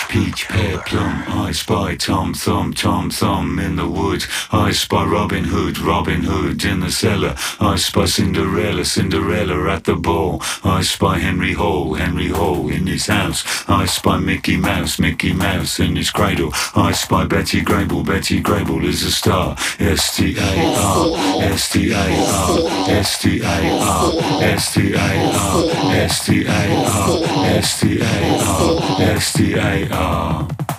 peach, 0.08 0.48
pear, 0.48 0.78
plum. 0.82 1.24
I 1.28 1.52
spy 1.52 1.96
Tom 1.96 2.36
Thumb, 2.36 2.72
Tom 2.72 3.10
Thumb 3.10 3.58
in 3.58 3.76
the 3.78 3.88
wood. 3.88 4.24
I 4.52 4.72
spy 4.72 5.04
Robin 5.06 5.44
Hood, 5.44 5.80
Robin 5.80 6.22
Hood 6.22 6.64
in 6.66 6.82
the 6.82 6.92
cellar. 6.92 7.36
I 7.60 7.76
spy 7.78 8.06
Cinderella, 8.06 8.86
Cinderella 8.86 9.74
at 9.74 9.86
the 9.86 9.96
ball. 9.96 10.40
I 10.64 10.84
spy 10.84 11.18
Henry 11.18 11.54
Hall, 11.54 11.96
Henry 11.96 12.28
Hall 12.28 12.70
in 12.70 12.86
his 12.86 13.08
house. 13.08 13.44
I 13.68 13.88
spy 13.88 14.20
Mickey 14.20 14.56
Mouse, 14.56 15.00
Mickey 15.00 15.34
Mouse 15.34 15.80
in 15.80 15.96
his 15.96 16.12
cradle. 16.12 16.52
I 16.76 16.92
spy 16.92 17.26
Betty 17.26 17.62
Grable, 17.64 18.06
Betty 18.06 18.40
Grable 18.40 18.84
is 18.84 19.02
a 19.02 19.12
star. 19.12 19.56
S 19.80 20.16
T 20.16 20.36
A 20.38 20.54
R, 20.78 21.44
S 21.44 21.72
T 21.72 21.92
S-T-A-R, 27.64 29.02
S-T-A-R. 29.16 30.73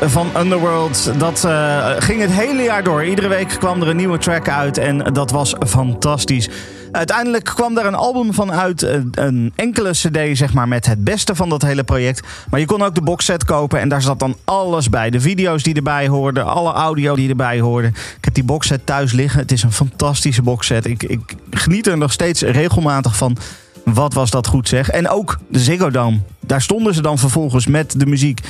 Van 0.00 0.26
Underworld, 0.38 1.12
dat 1.18 1.44
eh, 1.44 1.86
ging 1.98 2.20
het 2.20 2.30
hele 2.30 2.62
jaar 2.62 2.82
door. 2.84 3.04
Iedere 3.04 3.28
week 3.28 3.48
kwam 3.48 3.82
er 3.82 3.88
een 3.88 3.96
nieuwe 3.96 4.18
track 4.18 4.48
uit 4.48 4.78
en 4.78 4.98
dat 5.12 5.30
was 5.30 5.54
fantastisch. 5.66 6.48
Uiteindelijk 6.92 7.44
kwam 7.44 7.78
er 7.78 7.86
een 7.86 7.94
album 7.94 8.32
van 8.34 8.52
uit, 8.52 8.82
een- 8.82 9.08
een 9.14 9.52
enkele 9.56 9.90
cd 9.90 10.18
zeg 10.38 10.52
maar, 10.54 10.68
met 10.68 10.86
het 10.86 11.04
beste 11.04 11.34
van 11.34 11.48
dat 11.48 11.62
hele 11.62 11.84
project. 11.84 12.26
Maar 12.50 12.60
je 12.60 12.66
kon 12.66 12.82
ook 12.82 12.94
de 12.94 13.00
boxset 13.02 13.44
kopen 13.44 13.80
en 13.80 13.88
daar 13.88 14.02
zat 14.02 14.18
dan 14.18 14.36
alles 14.44 14.88
bij. 14.90 15.10
De 15.10 15.20
video's 15.20 15.62
die 15.62 15.74
erbij 15.74 16.08
hoorden, 16.08 16.44
alle 16.46 16.72
audio 16.72 17.14
die 17.14 17.28
erbij 17.28 17.60
hoorde. 17.60 17.88
Ik 17.88 18.24
heb 18.24 18.34
die 18.34 18.44
boxset 18.44 18.86
thuis 18.86 19.12
liggen. 19.12 19.40
Het 19.40 19.52
is 19.52 19.62
een 19.62 19.72
fantastische 19.72 20.42
boxset. 20.42 20.86
Ik, 20.86 21.02
ik 21.02 21.20
geniet 21.50 21.86
er 21.86 21.98
nog 21.98 22.12
steeds 22.12 22.42
regelmatig 22.42 23.16
van. 23.16 23.36
Wat 23.84 24.14
was 24.14 24.30
dat 24.30 24.46
goed 24.46 24.68
zeg. 24.68 24.90
En 24.90 25.08
ook 25.08 25.38
de 25.48 25.58
Ziggo 25.58 25.90
Dome. 25.90 26.18
Daar 26.40 26.62
stonden 26.62 26.94
ze 26.94 27.02
dan 27.02 27.18
vervolgens 27.18 27.66
met 27.66 27.94
de 28.00 28.06
muziek 28.06 28.40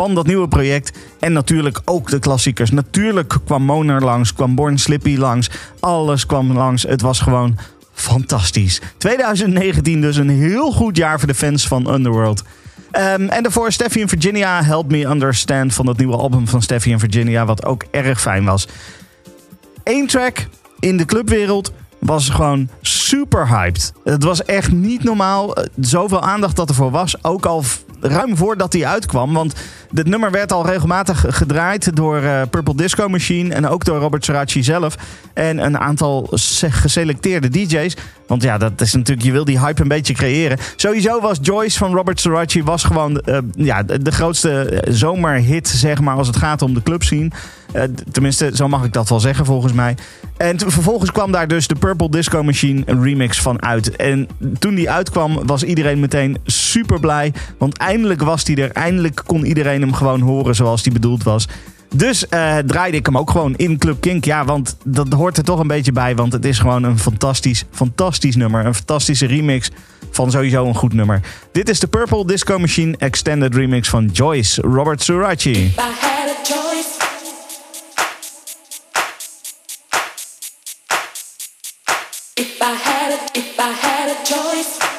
van 0.00 0.14
dat 0.14 0.26
nieuwe 0.26 0.48
project. 0.48 0.98
En 1.18 1.32
natuurlijk 1.32 1.80
ook 1.84 2.10
de 2.10 2.18
klassiekers. 2.18 2.70
Natuurlijk 2.70 3.38
kwam 3.44 3.62
Moner 3.62 4.04
langs, 4.04 4.32
kwam 4.34 4.54
Born 4.54 4.78
Slippy 4.78 5.16
langs. 5.16 5.50
Alles 5.80 6.26
kwam 6.26 6.52
langs. 6.52 6.82
Het 6.82 7.00
was 7.00 7.20
gewoon 7.20 7.58
fantastisch. 7.92 8.80
2019 8.96 10.00
dus 10.00 10.16
een 10.16 10.28
heel 10.28 10.72
goed 10.72 10.96
jaar 10.96 11.18
voor 11.18 11.28
de 11.28 11.34
fans 11.34 11.66
van 11.68 11.92
Underworld. 11.94 12.42
Ehm, 12.90 13.28
en 13.28 13.42
daarvoor 13.42 13.72
Steffi 13.72 14.00
en 14.00 14.08
Virginia, 14.08 14.62
Help 14.64 14.90
Me 14.90 15.04
Understand 15.04 15.74
van 15.74 15.86
dat 15.86 15.98
nieuwe 15.98 16.16
album 16.16 16.48
van 16.48 16.62
Steffi 16.62 16.92
en 16.92 16.98
Virginia. 16.98 17.44
Wat 17.44 17.64
ook 17.64 17.84
erg 17.90 18.20
fijn 18.20 18.44
was. 18.44 18.68
Eén 19.84 20.06
track 20.06 20.46
in 20.78 20.96
de 20.96 21.04
clubwereld 21.04 21.72
was 21.98 22.28
gewoon 22.28 22.68
super 22.80 23.48
hyped. 23.48 23.92
Het 24.04 24.24
was 24.24 24.44
echt 24.44 24.72
niet 24.72 25.04
normaal. 25.04 25.56
eh, 25.56 25.64
Zoveel 25.80 26.22
aandacht 26.22 26.56
dat 26.56 26.68
ervoor 26.68 26.90
was. 26.90 27.24
Ook 27.24 27.46
al 27.46 27.64
ruim 28.00 28.36
voordat 28.36 28.72
hij 28.72 28.86
uitkwam. 28.86 29.32
Want 29.32 29.54
dit 29.90 30.06
nummer 30.06 30.30
werd 30.30 30.52
al 30.52 30.66
regelmatig 30.66 31.24
gedraaid 31.28 31.96
door 31.96 32.16
eh, 32.22 32.42
Purple 32.50 32.74
Disco 32.74 33.08
Machine. 33.08 33.54
En 33.54 33.68
ook 33.68 33.84
door 33.84 33.98
Robert 33.98 34.24
Sarachi 34.24 34.62
zelf. 34.62 34.94
En 35.34 35.58
een 35.64 35.78
aantal 35.78 36.28
se- 36.32 36.70
geselecteerde 36.70 37.48
DJ's. 37.48 37.96
Want 38.26 38.42
ja, 38.42 38.58
dat 38.58 38.80
is 38.80 38.92
natuurlijk, 38.94 39.26
je 39.26 39.32
wil 39.32 39.44
die 39.44 39.60
hype 39.60 39.82
een 39.82 39.88
beetje 39.88 40.14
creëren. 40.14 40.58
Sowieso 40.76 41.20
was 41.20 41.38
Joyce 41.42 41.78
van 41.78 41.94
Robert 41.94 42.20
Sarachi 42.20 42.62
was 42.62 42.84
gewoon 42.84 43.18
eh, 43.18 43.38
ja, 43.56 43.82
de, 43.82 44.10
grootste 44.10 44.50
eh, 44.64 44.92
zomerhit, 44.92 45.68
zeg 45.68 46.00
maar, 46.00 46.16
als 46.16 46.26
het 46.26 46.36
gaat 46.36 46.62
om 46.62 46.74
de 46.74 46.82
clubscene. 46.82 47.28
D- 47.72 48.12
tenminste, 48.12 48.50
zo 48.54 48.68
mag 48.68 48.84
ik 48.84 48.92
dat 48.92 49.08
wel 49.08 49.20
zeggen 49.20 49.44
volgens 49.44 49.72
mij. 49.72 49.96
En 50.36 50.58
vervolgens 50.58 51.12
kwam 51.12 51.32
daar 51.32 51.48
dus 51.48 51.66
de 51.66 51.74
Purple 51.74 52.10
Disco 52.10 52.42
Machine 52.42 52.82
remix 52.86 53.40
van 53.42 53.62
uit. 53.62 53.96
En 53.96 54.28
toen 54.58 54.74
die 54.74 54.90
uitkwam 54.90 55.46
was 55.46 55.62
iedereen 55.62 56.00
meteen 56.00 56.36
super 56.44 57.00
blij. 57.00 57.32
Want 57.58 57.76
eindelijk 57.76 58.22
was 58.22 58.44
die 58.44 58.62
er. 58.62 58.70
Eindelijk 58.70 59.22
kon 59.26 59.44
iedereen 59.44 59.79
hem 59.80 59.94
gewoon 59.94 60.20
horen 60.20 60.54
zoals 60.54 60.82
die 60.82 60.92
bedoeld 60.92 61.22
was. 61.22 61.46
Dus 61.94 62.28
eh, 62.28 62.56
draaide 62.58 62.96
ik 62.96 63.06
hem 63.06 63.18
ook 63.18 63.30
gewoon 63.30 63.54
in 63.56 63.78
Club 63.78 64.00
Kink. 64.00 64.24
Ja, 64.24 64.44
want 64.44 64.76
dat 64.84 65.12
hoort 65.12 65.36
er 65.36 65.44
toch 65.44 65.58
een 65.58 65.66
beetje 65.66 65.92
bij. 65.92 66.14
Want 66.16 66.32
het 66.32 66.44
is 66.44 66.58
gewoon 66.58 66.82
een 66.82 66.98
fantastisch, 66.98 67.64
fantastisch 67.70 68.36
nummer. 68.36 68.66
Een 68.66 68.74
fantastische 68.74 69.26
remix 69.26 69.70
van 70.10 70.30
sowieso 70.30 70.66
een 70.66 70.74
goed 70.74 70.92
nummer. 70.92 71.20
Dit 71.52 71.68
is 71.68 71.80
de 71.80 71.86
Purple 71.86 72.26
Disco 72.26 72.58
Machine 72.58 72.96
Extended 72.98 73.54
Remix 73.54 73.88
van 73.88 74.06
Joyce 74.06 74.60
Robert 74.60 75.02
Surachi. 75.02 75.72
If 83.32 83.58
I 83.58 83.72
had 83.72 84.08
a 84.08 84.24
choice, 84.24 84.89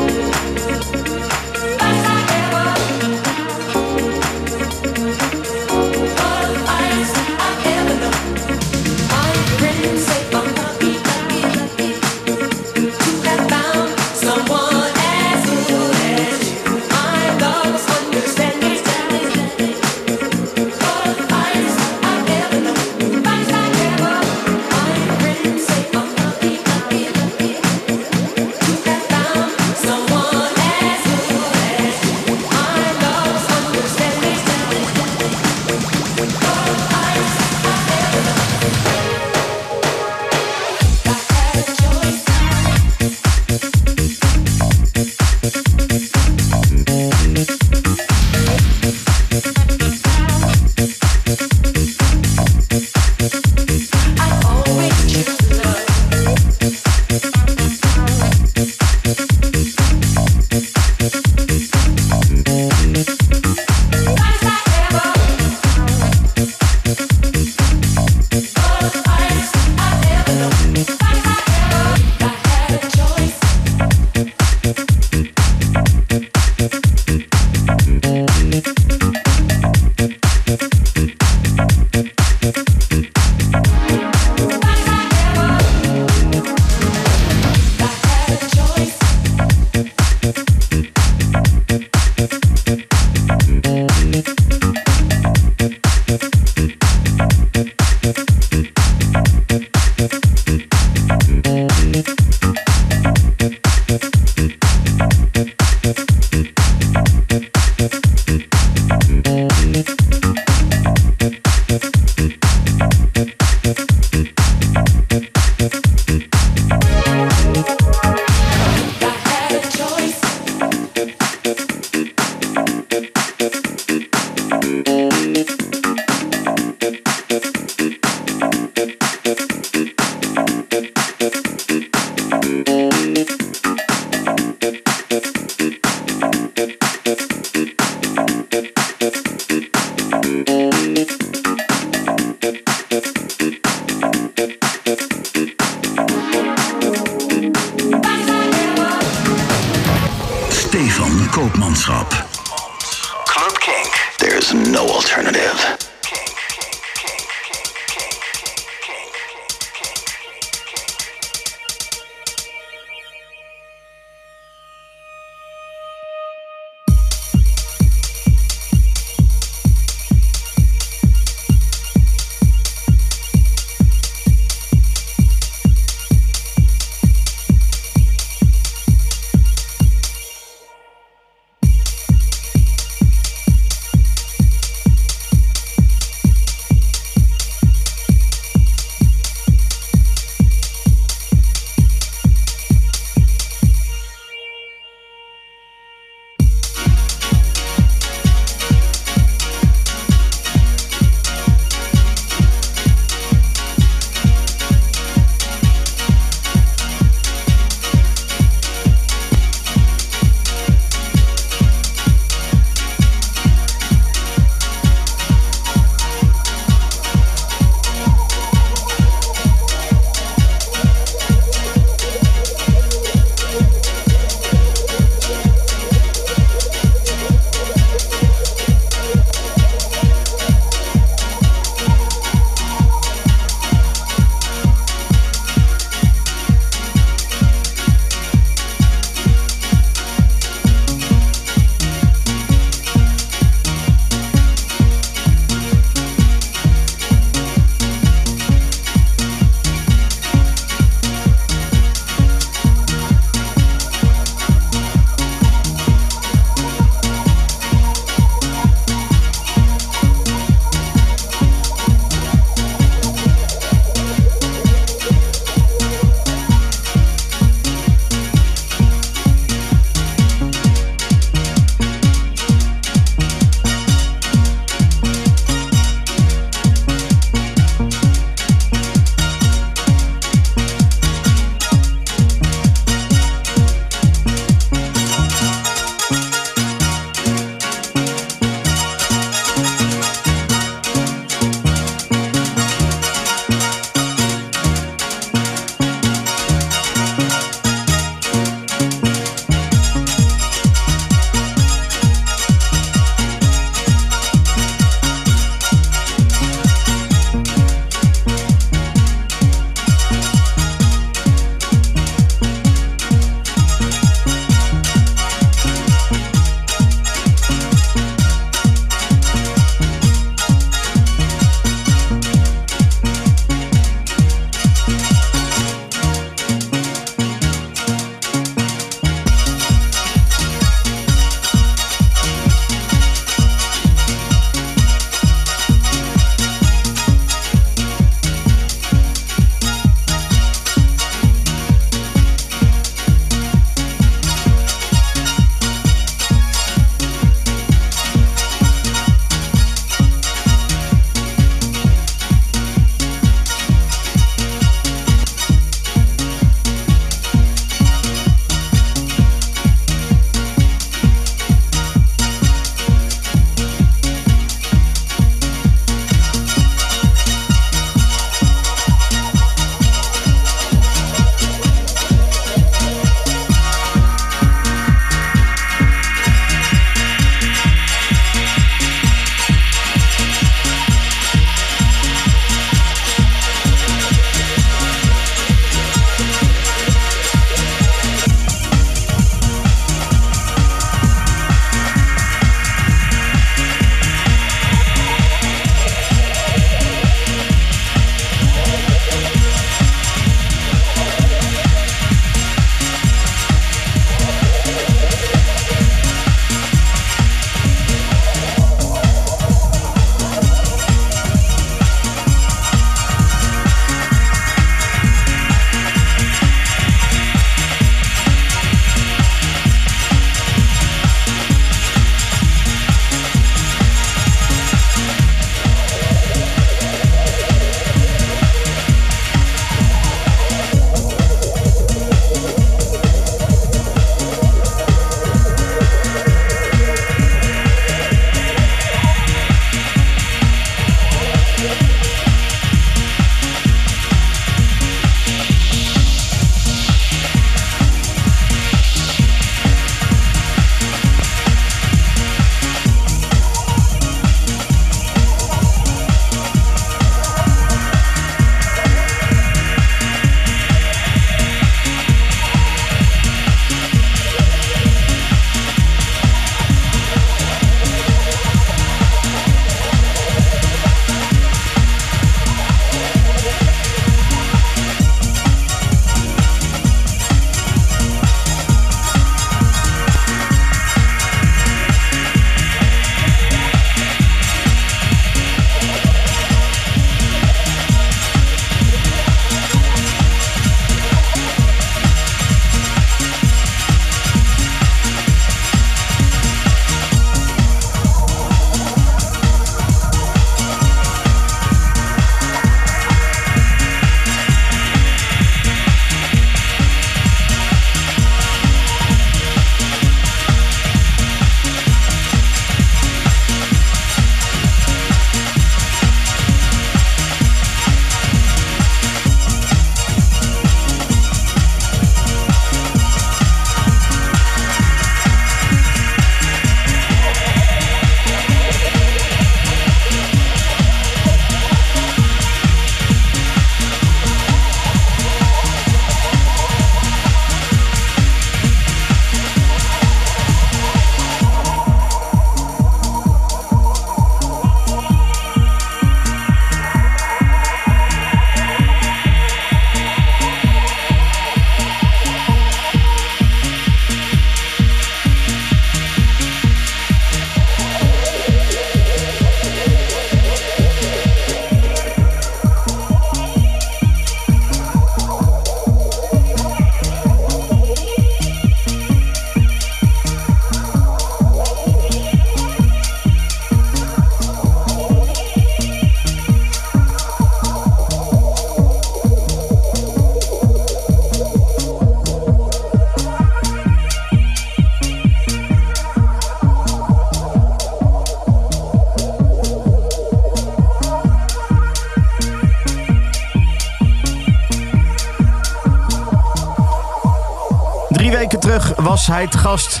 was 599.26 599.36
hij 599.36 599.46
te 599.46 599.58
gast. 599.58 600.00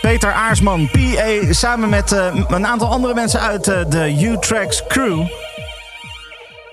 Peter 0.00 0.32
Aarsman, 0.32 0.88
PA, 0.90 1.52
samen 1.52 1.88
met 1.88 2.12
eh, 2.12 2.34
een 2.48 2.66
aantal 2.66 2.88
andere 2.88 3.14
mensen 3.14 3.40
uit 3.40 3.68
eh, 3.68 3.80
de 3.88 4.20
U-Tracks 4.20 4.82
crew. 4.88 5.26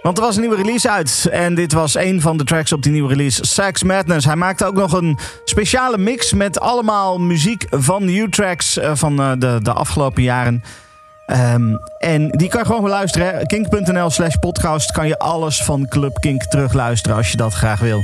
Want 0.01 0.17
er 0.17 0.23
was 0.23 0.35
een 0.35 0.41
nieuwe 0.41 0.55
release 0.55 0.89
uit. 0.89 1.27
En 1.31 1.55
dit 1.55 1.73
was 1.73 1.95
een 1.95 2.21
van 2.21 2.37
de 2.37 2.43
tracks 2.43 2.73
op 2.73 2.81
die 2.83 2.91
nieuwe 2.91 3.09
release, 3.09 3.45
Sex 3.45 3.83
Madness. 3.83 4.25
Hij 4.25 4.35
maakte 4.35 4.65
ook 4.65 4.75
nog 4.75 4.93
een 4.93 5.17
speciale 5.43 5.97
mix 5.97 6.33
met 6.33 6.59
allemaal 6.59 7.19
muziek 7.19 7.65
van 7.69 8.07
U-Tracks 8.07 8.77
eh, 8.77 8.91
van 8.93 9.15
de, 9.15 9.59
de 9.61 9.73
afgelopen 9.73 10.23
jaren. 10.23 10.63
Ehm, 11.25 11.75
en 11.97 12.29
die 12.29 12.49
kan 12.49 12.59
je 12.59 12.65
gewoon 12.65 12.83
beluisteren. 12.83 13.47
Kink.nl 13.47 14.09
slash 14.09 14.35
podcast 14.35 14.91
kan 14.91 15.07
je 15.07 15.19
alles 15.19 15.63
van 15.63 15.87
Club 15.87 16.19
Kink 16.19 16.43
terugluisteren 16.43 17.17
als 17.17 17.31
je 17.31 17.37
dat 17.37 17.53
graag 17.53 17.79
wil. 17.79 18.03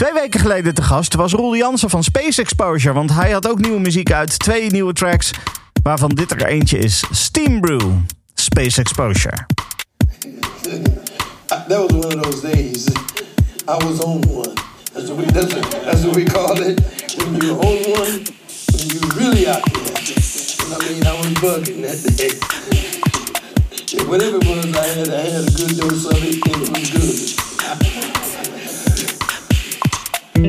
Twee 0.00 0.12
weken 0.12 0.40
geleden 0.40 0.74
te 0.74 0.82
gast 0.82 1.14
was 1.14 1.32
Roel 1.32 1.56
Jansen 1.56 1.90
van 1.90 2.04
Space 2.04 2.40
Exposure. 2.40 2.94
Want 2.94 3.12
hij 3.12 3.30
had 3.30 3.48
ook 3.48 3.60
nieuwe 3.60 3.80
muziek 3.80 4.12
uit. 4.12 4.38
Twee 4.38 4.70
nieuwe 4.70 4.92
tracks, 4.92 5.30
waarvan 5.82 6.08
dit 6.08 6.30
er 6.30 6.46
eentje 6.46 6.78
is. 6.78 7.04
Steam 7.10 7.60
Brew, 7.60 7.92
Space 8.34 8.80
Exposure. 8.80 9.36
that 11.46 11.68
was 11.68 11.92
one 11.92 12.16
of 12.16 12.22
those 12.22 12.52
days. 12.52 12.86
I 13.68 13.84
was 13.84 14.00
on 14.00 14.22
one. 14.28 14.52
That's 14.92 15.08
what 15.08 15.16
we, 15.16 15.24
that's 15.24 15.54
what, 15.54 15.70
that's 15.84 16.04
what 16.04 16.14
we 16.14 16.24
call 16.24 16.60
it. 16.60 16.80
When 17.16 17.36
you're 17.40 17.58
on 17.58 17.78
one, 17.90 18.22
when 18.72 18.86
you're 18.86 19.14
really 19.16 19.48
out 19.48 19.72
there. 19.72 19.96
I 20.72 20.78
mean, 20.88 21.06
I 21.06 21.12
was 21.16 21.26
bugging 21.42 21.82
that 21.82 22.00
day. 22.16 22.32
Whatever 24.08 24.36
it 24.36 24.46
was 24.46 24.76
I 24.76 24.86
had, 24.86 25.08
I 25.08 25.30
had 25.30 25.48
a 25.48 25.52
good 25.56 25.76
dose 25.78 26.06
of 26.06 26.24
it, 26.24 26.46
and 26.46 26.62
it 26.62 26.70
was 26.70 26.90
good. 26.90 27.40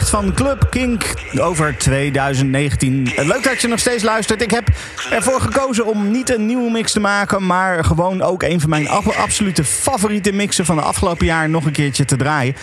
van 0.00 0.34
Club 0.34 0.66
Kink 0.70 1.14
over 1.40 1.76
2019. 1.78 3.12
Eh, 3.16 3.26
Leuk 3.26 3.42
dat 3.44 3.60
je 3.60 3.68
nog 3.68 3.78
steeds 3.78 4.02
luistert. 4.02 4.42
Ik 4.42 4.50
heb 4.50 4.68
ervoor 5.10 5.40
gekozen 5.40 5.86
om 5.86 6.10
niet 6.10 6.34
een 6.34 6.46
nieuwe 6.46 6.70
mix 6.70 6.92
te 6.92 7.00
maken, 7.00 7.46
maar 7.46 7.84
gewoon 7.84 8.22
ook 8.22 8.42
een 8.42 8.60
van 8.60 8.70
mijn 8.70 8.88
ab- 8.88 9.06
absolute 9.06 9.64
favoriete 9.64 10.32
mixen 10.32 10.64
van 10.64 10.76
de 10.76 10.82
afgelopen 10.82 11.26
jaar 11.26 11.48
nog 11.48 11.64
een 11.64 11.72
keertje 11.72 12.04
te 12.04 12.16
draaien. 12.16 12.54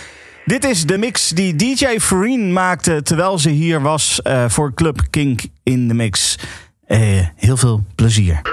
Dit 0.44 0.64
is 0.64 0.86
de 0.86 0.98
mix 0.98 1.28
die 1.28 1.56
DJ 1.56 1.98
Farine 1.98 2.52
maakte 2.52 3.02
terwijl 3.02 3.38
ze 3.38 3.50
hier 3.50 3.80
was 3.80 4.22
eh, 4.22 4.44
voor 4.48 4.74
Club 4.74 5.00
Kink 5.10 5.40
in 5.62 5.88
de 5.88 5.94
mix. 5.94 6.38
Eh, 6.86 6.98
heel 7.36 7.56
veel 7.56 7.84
plezier. 7.94 8.49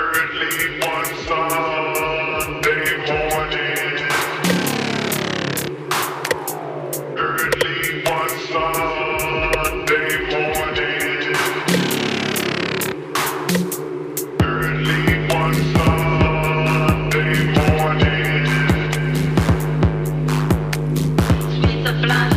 blood. 22.02 22.37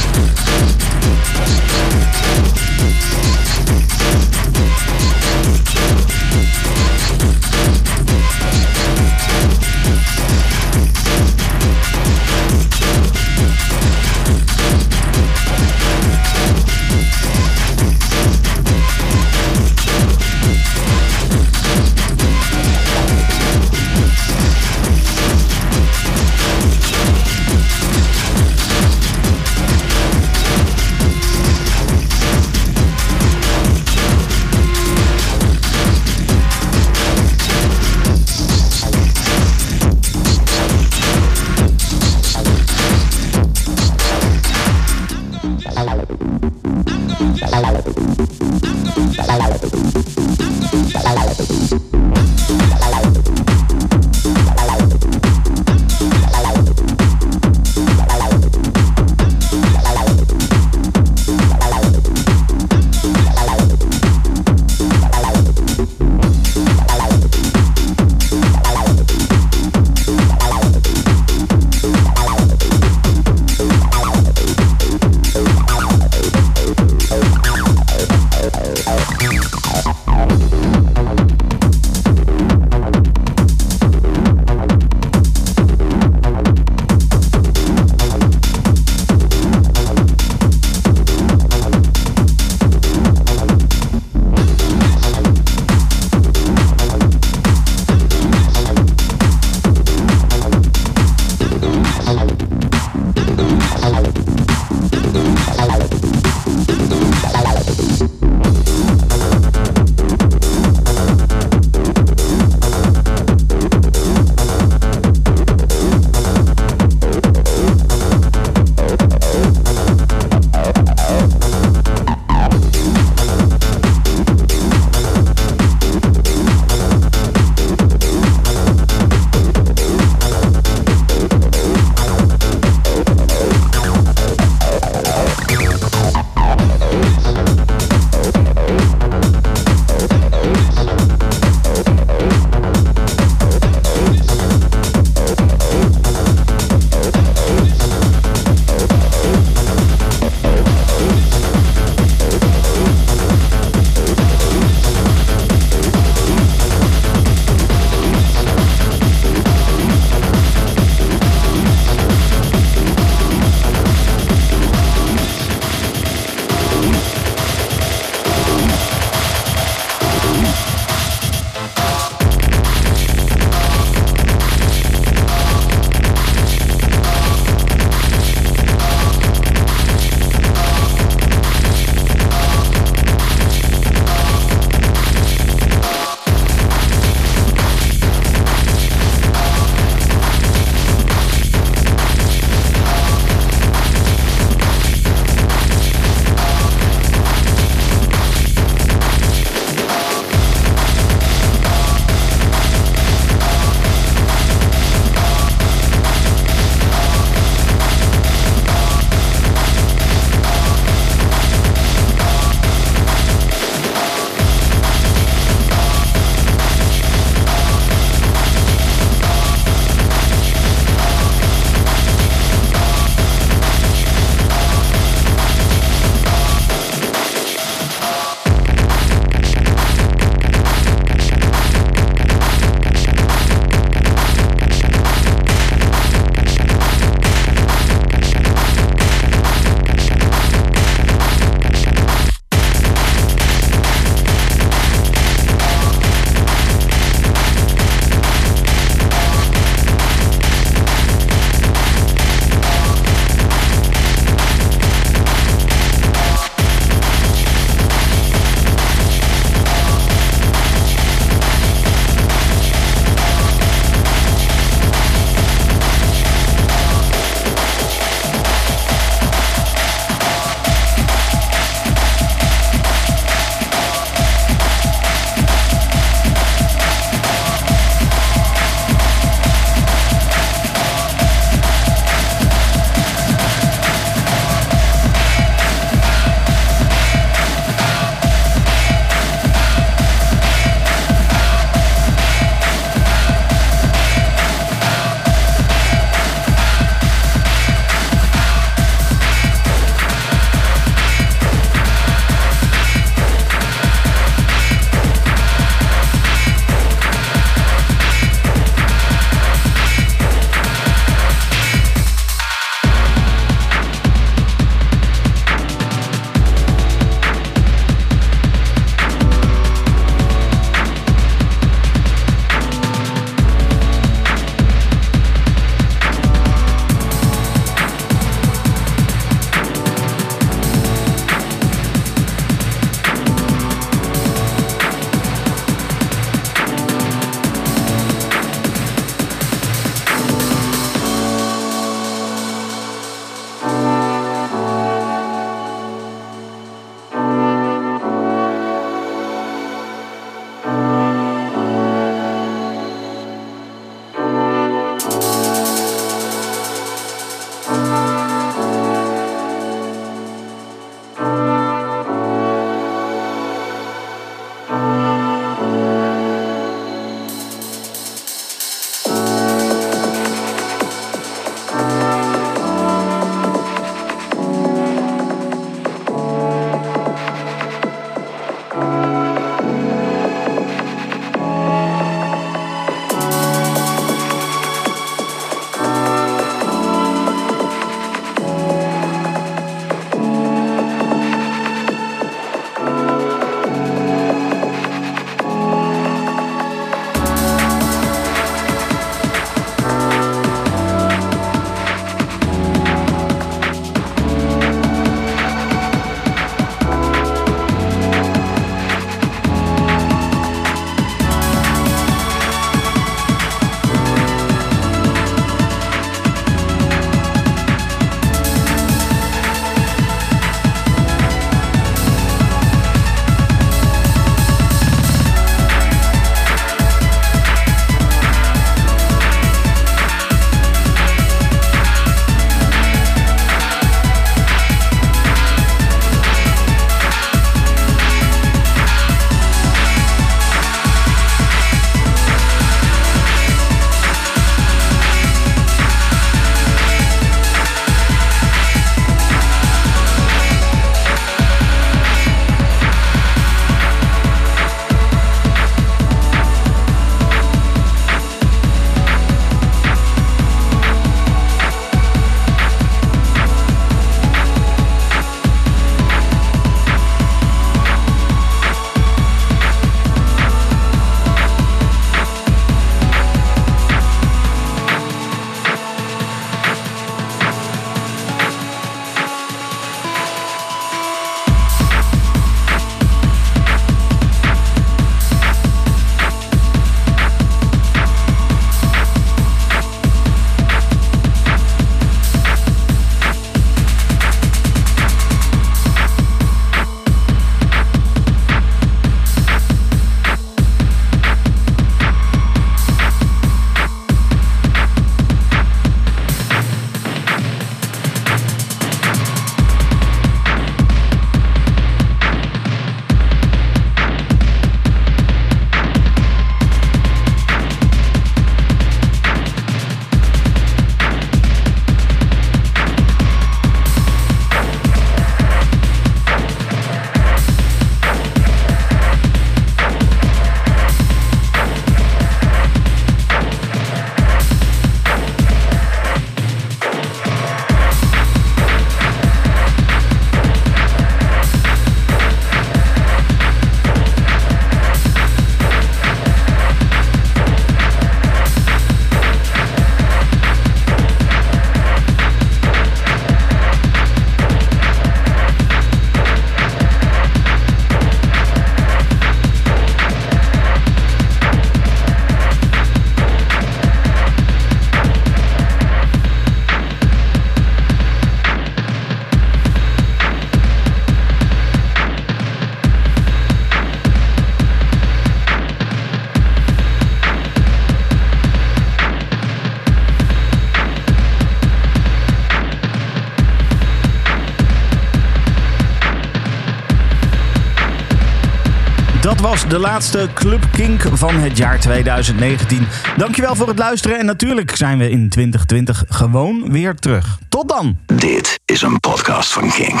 De 589.72 589.78
laatste 589.78 590.28
Club 590.34 590.64
Kink 590.72 591.02
van 591.12 591.34
het 591.34 591.56
jaar 591.56 591.80
2019. 591.80 592.86
Dankjewel 593.16 593.54
voor 593.54 593.68
het 593.68 593.78
luisteren 593.78 594.18
en 594.18 594.26
natuurlijk 594.26 594.76
zijn 594.76 594.98
we 594.98 595.10
in 595.10 595.28
2020 595.28 596.04
gewoon 596.08 596.70
weer 596.70 596.94
terug. 596.94 597.38
Tot 597.48 597.68
dan! 597.68 597.98
Dit 598.06 598.60
is 598.64 598.82
een 598.82 599.00
podcast 599.00 599.52
van 599.52 599.70
Kink. 599.70 600.00